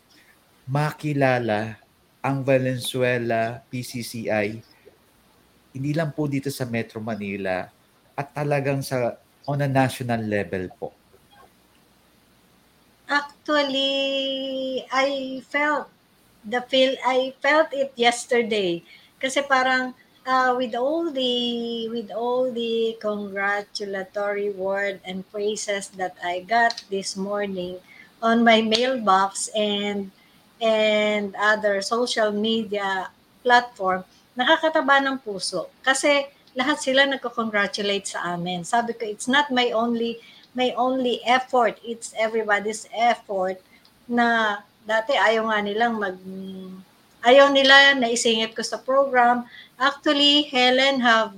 [0.64, 1.76] makilala
[2.24, 4.78] ang Valenzuela PCCI
[5.78, 7.68] hindi lang po dito sa Metro Manila
[8.18, 9.14] at talagang sa
[9.48, 10.92] on a national level po.
[13.08, 15.88] Actually, I felt
[16.44, 18.84] the feel I felt it yesterday
[19.16, 19.96] kasi parang
[20.28, 27.16] uh, with all the with all the congratulatory word and praises that I got this
[27.16, 27.80] morning
[28.20, 30.12] on my mailbox and
[30.60, 33.08] and other social media
[33.40, 34.04] platform,
[34.36, 35.72] nakakataba ng puso.
[35.80, 38.66] Kasi lahat sila nagko-congratulate sa amin.
[38.66, 40.18] Sabi ko, it's not my only
[40.58, 43.62] my only effort, it's everybody's effort
[44.10, 46.18] na dati ayaw nga nilang mag
[47.22, 49.46] ayaw nila na isingit ko sa program.
[49.78, 51.30] Actually, Helen have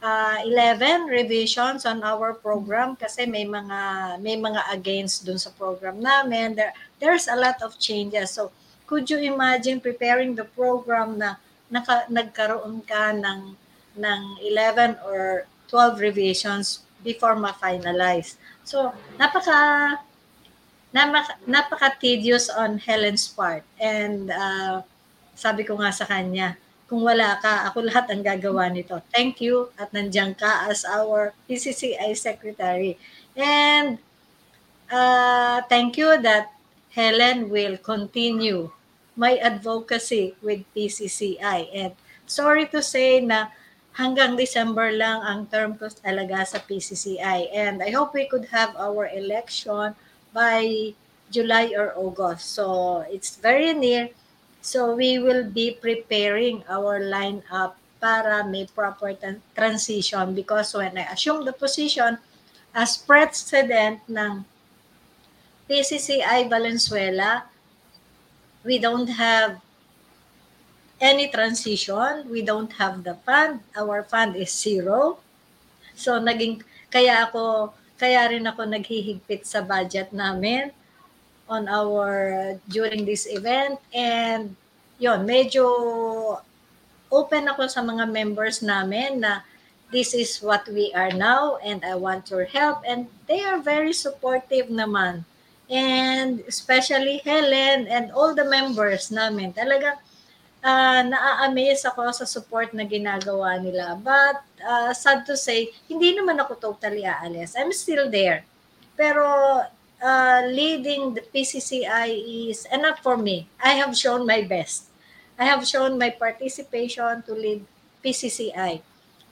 [0.00, 3.80] uh, 11 revisions on our program kasi may mga
[4.24, 6.56] may mga against dun sa program namin.
[6.56, 8.32] There there's a lot of changes.
[8.32, 8.48] So,
[8.88, 11.36] could you imagine preparing the program na
[11.68, 13.65] naka, nagkaroon ka ng
[13.96, 18.38] ng 11 or 12 revisions before ma-finalize.
[18.62, 19.98] So, napaka
[20.94, 23.62] napaka, napaka tedious on Helen's part.
[23.80, 24.82] And uh,
[25.34, 26.56] sabi ko nga sa kanya,
[26.86, 29.02] kung wala ka, ako lahat ang gagawa nito.
[29.10, 32.94] Thank you at nandiyan ka as our PCCI secretary.
[33.34, 33.98] And
[34.86, 36.54] uh, thank you that
[36.94, 38.70] Helen will continue
[39.18, 41.74] my advocacy with PCCI.
[41.74, 41.92] And
[42.24, 43.50] sorry to say na
[43.96, 47.48] hanggang December lang ang term ko talaga sa PCCI.
[47.50, 49.96] And I hope we could have our election
[50.36, 50.92] by
[51.32, 52.52] July or August.
[52.52, 54.12] So it's very near.
[54.60, 59.16] So we will be preparing our lineup para may proper
[59.56, 62.20] transition because when I assume the position
[62.76, 64.44] as president ng
[65.64, 67.48] PCCI Valenzuela,
[68.60, 69.64] we don't have
[71.00, 72.28] any transition.
[72.30, 73.60] We don't have the fund.
[73.76, 75.20] Our fund is zero.
[75.96, 80.72] So naging kaya ako kaya rin ako naghihigpit sa budget namin
[81.48, 82.12] on our
[82.68, 84.52] during this event and
[85.00, 85.64] yon medyo
[87.08, 89.40] open ako sa mga members namin na
[89.94, 93.94] this is what we are now and I want your help and they are very
[93.94, 95.24] supportive naman
[95.70, 99.96] and especially Helen and all the members namin talagang
[100.62, 103.98] uh, naa-amaze ako sa support na ginagawa nila.
[103.98, 107.56] But uh, sad to say, hindi naman ako totally aalis.
[107.58, 108.46] I'm still there.
[108.96, 109.24] Pero
[110.00, 112.08] uh, leading the PCCI
[112.50, 113.48] is enough for me.
[113.60, 114.88] I have shown my best.
[115.36, 117.60] I have shown my participation to lead
[118.00, 118.80] PCCI.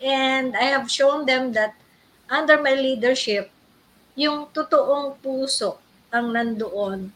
[0.05, 1.73] And I have shown them that
[2.29, 3.49] under my leadership,
[4.15, 5.81] yung totoong puso
[6.13, 7.11] ang nandoon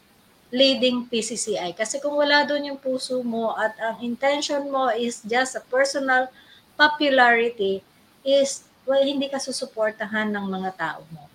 [0.49, 1.77] leading PCCI.
[1.77, 6.29] Kasi kung wala doon yung puso mo at ang intention mo is just a personal
[6.73, 7.85] popularity,
[8.25, 11.29] is well, hindi ka susuportahan ng mga tao mo.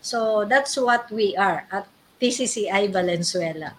[0.00, 1.84] So that's what we are at
[2.16, 3.76] PCCI Valenzuela.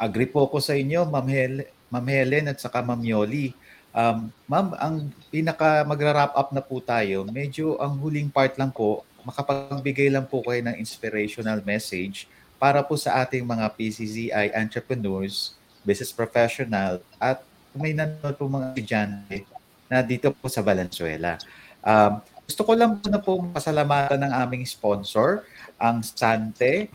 [0.00, 3.52] Agree po ako sa inyo, Ma'am, Hel- Ma'am Helen at saka Ma'am Yoli.
[3.92, 4.94] Um, Ma'am, ang
[5.28, 10.40] pinaka magra-wrap up na po tayo, medyo ang huling part lang po, makapagbigay lang po
[10.40, 12.24] kayo ng inspirational message
[12.60, 17.40] para po sa ating mga PCCI entrepreneurs, business professional, at
[17.72, 19.48] may nanonood po mga estudyante
[19.88, 21.40] na dito po sa Valenzuela.
[21.80, 25.40] Um, gusto ko lang po na po pasalamatan ng aming sponsor,
[25.80, 26.92] ang Sante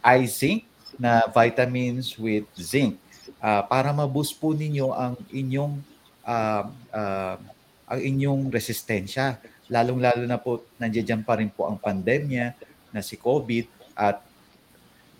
[0.00, 0.62] iZinc
[0.96, 2.94] na vitamins with zinc
[3.42, 5.82] uh, para ma-boost po ninyo ang inyong
[6.22, 6.64] uh,
[6.94, 7.36] uh,
[7.90, 9.42] ang inyong resistensya.
[9.66, 12.54] Lalong-lalo na po nandiyan pa rin po ang pandemya
[12.94, 14.29] na si COVID at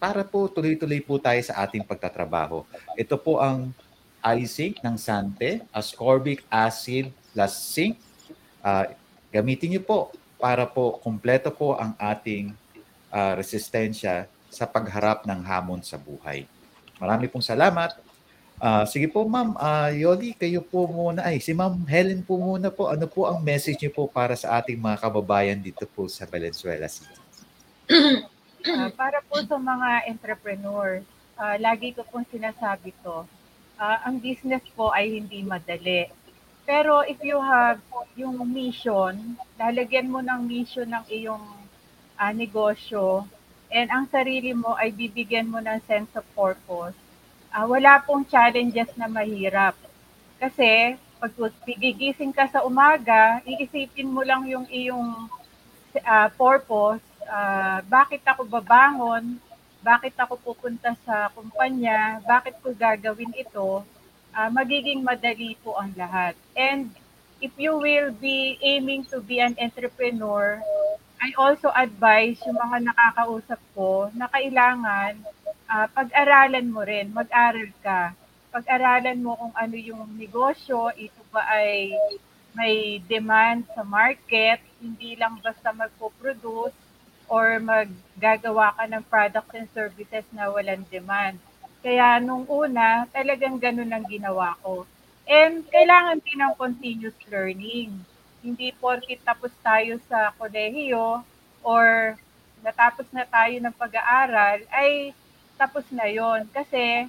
[0.00, 2.64] para po tuloy-tuloy po tayo sa ating pagtatrabaho.
[2.96, 3.76] Ito po ang
[4.24, 8.00] iZinc ng Sante, ascorbic acid plus zinc.
[8.64, 8.88] Uh,
[9.28, 10.08] gamitin niyo po
[10.40, 12.56] para po kumpleto po ang ating
[13.12, 16.48] uh, resistensya sa pagharap ng hamon sa buhay.
[16.96, 17.92] Marami pong salamat.
[18.60, 21.28] Uh, sige po ma'am, uh, Yoli, kayo po muna.
[21.28, 22.88] Ay, si ma'am Helen po muna po.
[22.88, 26.88] Ano po ang message niyo po para sa ating mga kababayan dito po sa Valenzuela
[26.88, 27.20] City?
[28.60, 31.00] Uh, para po sa mga entrepreneurs,
[31.40, 33.24] uh, lagi ko pong sinasabi to,
[33.80, 36.12] uh, ang business po ay hindi madali.
[36.68, 37.80] Pero if you have
[38.20, 41.40] yung mission, lalagyan mo ng mission ng iyong
[42.20, 43.24] uh, negosyo,
[43.72, 46.96] and ang sarili mo ay bibigyan mo ng sense of purpose,
[47.56, 49.72] uh, wala pong challenges na mahirap.
[50.36, 51.32] Kasi pag
[51.64, 55.32] gigising ka sa umaga, iisipin mo lang yung iyong
[56.04, 57.00] uh, purpose
[57.30, 59.38] uh, bakit ako babangon,
[59.80, 63.86] bakit ako pupunta sa kumpanya, bakit ko gagawin ito,
[64.34, 66.34] uh, magiging madali po ang lahat.
[66.52, 66.90] And
[67.40, 70.60] if you will be aiming to be an entrepreneur,
[71.20, 75.20] I also advise yung mga nakakausap ko na kailangan
[75.68, 78.12] uh, pag-aralan mo rin, mag-aral ka.
[78.50, 81.94] Pag-aralan mo kung ano yung negosyo, ito ba ay
[82.50, 86.89] may demand sa market, hindi lang basta magpo-produce,
[87.30, 91.38] or maggagawa ka ng products and services na walang demand.
[91.80, 94.84] Kaya nung una, talagang ganun ang ginawa ko.
[95.30, 97.94] And kailangan din ng continuous learning.
[98.42, 101.22] Hindi porkit tapos tayo sa kolehiyo
[101.62, 102.18] or
[102.66, 105.14] natapos na tayo ng pag-aaral, ay
[105.54, 107.06] tapos na yon Kasi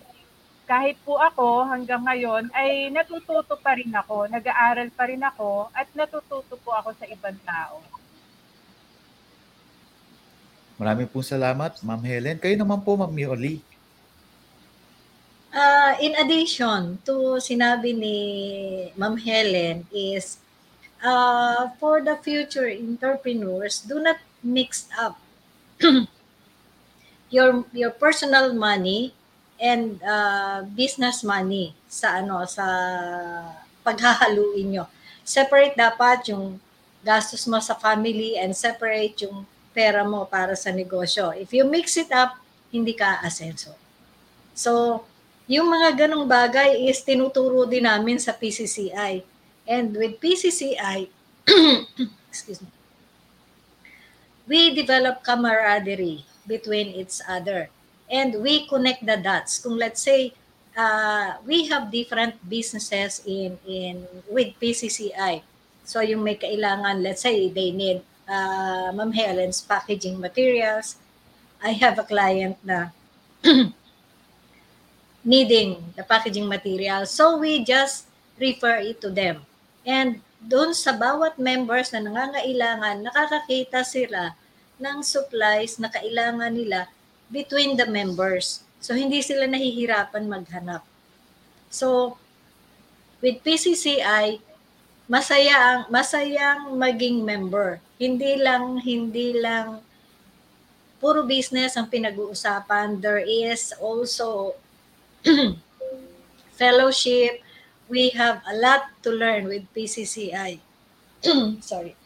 [0.69, 5.89] kahit po ako hanggang ngayon ay natututo pa rin ako, nag-aaral pa rin ako at
[5.91, 7.84] natututo po ako sa ibang tao.
[10.81, 12.41] Maraming po salamat, Ma'am Helen.
[12.41, 13.61] Kayo naman po, Ma'am Yoli.
[15.53, 18.17] Uh, in addition to sinabi ni
[18.97, 20.41] Ma'am Helen is
[21.05, 25.21] uh, for the future entrepreneurs, do not mix up
[27.35, 29.13] your your personal money
[29.61, 32.65] and uh, business money sa ano sa
[33.85, 34.85] paghahaluin nyo.
[35.21, 36.57] Separate dapat yung
[37.05, 41.31] gastos mo sa family and separate yung pera mo para sa negosyo.
[41.35, 42.38] If you mix it up,
[42.72, 43.76] hindi ka asenso.
[44.56, 45.03] So,
[45.48, 49.23] yung mga ganong bagay is tinuturo din namin sa PCCI.
[49.68, 51.07] And with PCCI,
[52.31, 52.69] excuse me,
[54.48, 56.27] we develop camaraderie.
[56.48, 57.69] between each other.
[58.11, 59.60] And we connect the dots.
[59.61, 60.34] Kung let's say,
[60.76, 65.41] uh, we have different businesses in in with PCCI.
[65.88, 70.95] So yung may kailangan, let's say they need uh, Ma'am Helen's packaging materials.
[71.59, 72.95] I have a client na
[75.27, 77.05] needing the packaging material.
[77.05, 78.07] So we just
[78.39, 79.43] refer it to them.
[79.85, 84.33] And doon sa bawat members na nangangailangan, nakakakita sila
[84.81, 86.89] ng supplies na kailangan nila
[87.29, 88.65] between the members.
[88.81, 90.81] So hindi sila nahihirapan maghanap.
[91.69, 92.17] So
[93.21, 94.41] with PCCI,
[95.05, 97.77] masaya ang masayang maging member.
[98.02, 99.86] Hindi lang hindi lang
[101.02, 103.02] puro business ang pinag-uusapan.
[103.02, 104.57] There is also
[106.61, 107.41] fellowship.
[107.90, 110.61] We have a lot to learn with PCCI.
[111.61, 111.98] Sorry.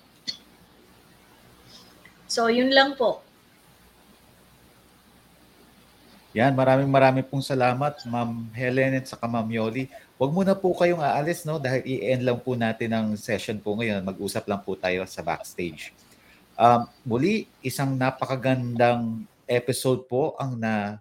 [2.28, 3.24] So, yun lang po.
[6.36, 9.88] Yan, maraming maraming pong salamat, Ma'am Helen at saka Ma'am Yoli.
[10.20, 11.64] Huwag muna po kayong aalis, no?
[11.64, 14.03] Dahil i-end lang po natin ang session po ngayon.
[14.03, 15.95] Mag-usap lang po tayo sa backstage.
[16.60, 20.99] Um, muli, isang napakagandang episode po ang na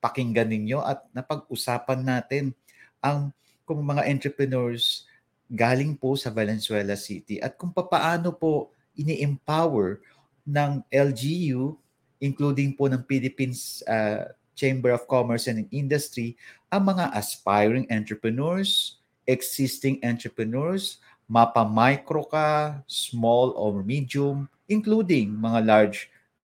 [0.00, 2.56] pakinggan ninyo at napag-usapan natin
[3.04, 3.36] ang
[3.68, 5.04] kung mga entrepreneurs
[5.52, 10.00] galing po sa Valenzuela City at kung papaano po ini-empower
[10.48, 11.76] ng LGU
[12.16, 14.24] including po ng Philippines uh,
[14.54, 16.38] Chamber of Commerce and Industry
[16.70, 20.98] ang mga aspiring entrepreneurs, existing entrepreneurs,
[21.30, 25.98] mapa micro ka, small or medium, including mga large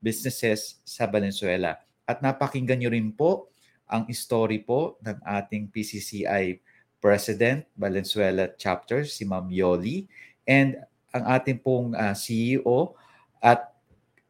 [0.02, 1.78] businesses sa Venezuela.
[2.06, 3.50] At napakinggan nyo rin po
[3.90, 6.62] ang story po ng ating PCCI
[7.02, 10.06] President Valenzuela Chapter, si Ma'am Yoli,
[10.46, 10.78] and
[11.12, 12.94] ang ating pong uh, CEO
[13.42, 13.74] at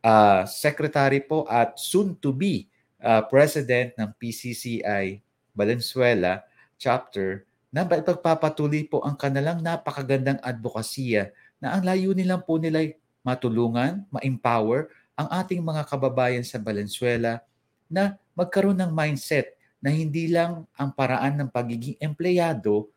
[0.01, 2.70] uh, Secretary po at soon to be
[3.01, 5.19] uh, President ng PCCI
[5.51, 6.45] Valenzuela
[6.77, 12.83] Chapter na ipagpapatuloy po ang kanilang napakagandang advokasya na ang layunin lang po nila
[13.21, 17.39] matulungan, ma-empower ang ating mga kababayan sa Valenzuela
[17.85, 22.89] na magkaroon ng mindset na hindi lang ang paraan ng pagiging empleyado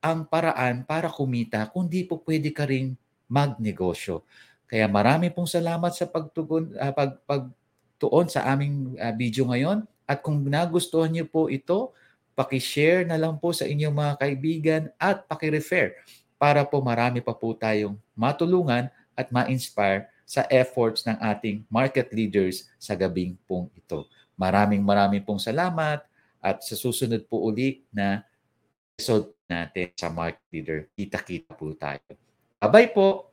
[0.00, 2.94] ang paraan para kumita, kundi po pwede ka rin
[3.26, 4.22] magnegosyo.
[4.66, 7.50] Kaya marami pong salamat sa pagtugon, uh, pag,
[7.96, 9.88] pagtuon sa aming uh, video ngayon.
[10.04, 11.96] At kung nagustuhan niyo po ito,
[12.36, 15.96] paki-share na lang po sa inyong mga kaibigan at paki-refer
[16.36, 22.68] para po marami pa po tayong matulungan at ma-inspire sa efforts ng ating market leaders
[22.76, 24.04] sa gabing pong ito.
[24.36, 26.04] Maraming maraming pong salamat
[26.44, 28.20] at sa susunod po uli na
[28.92, 32.04] episode natin sa market leader, kita-kita po tayo.
[32.60, 33.25] Bye-bye po!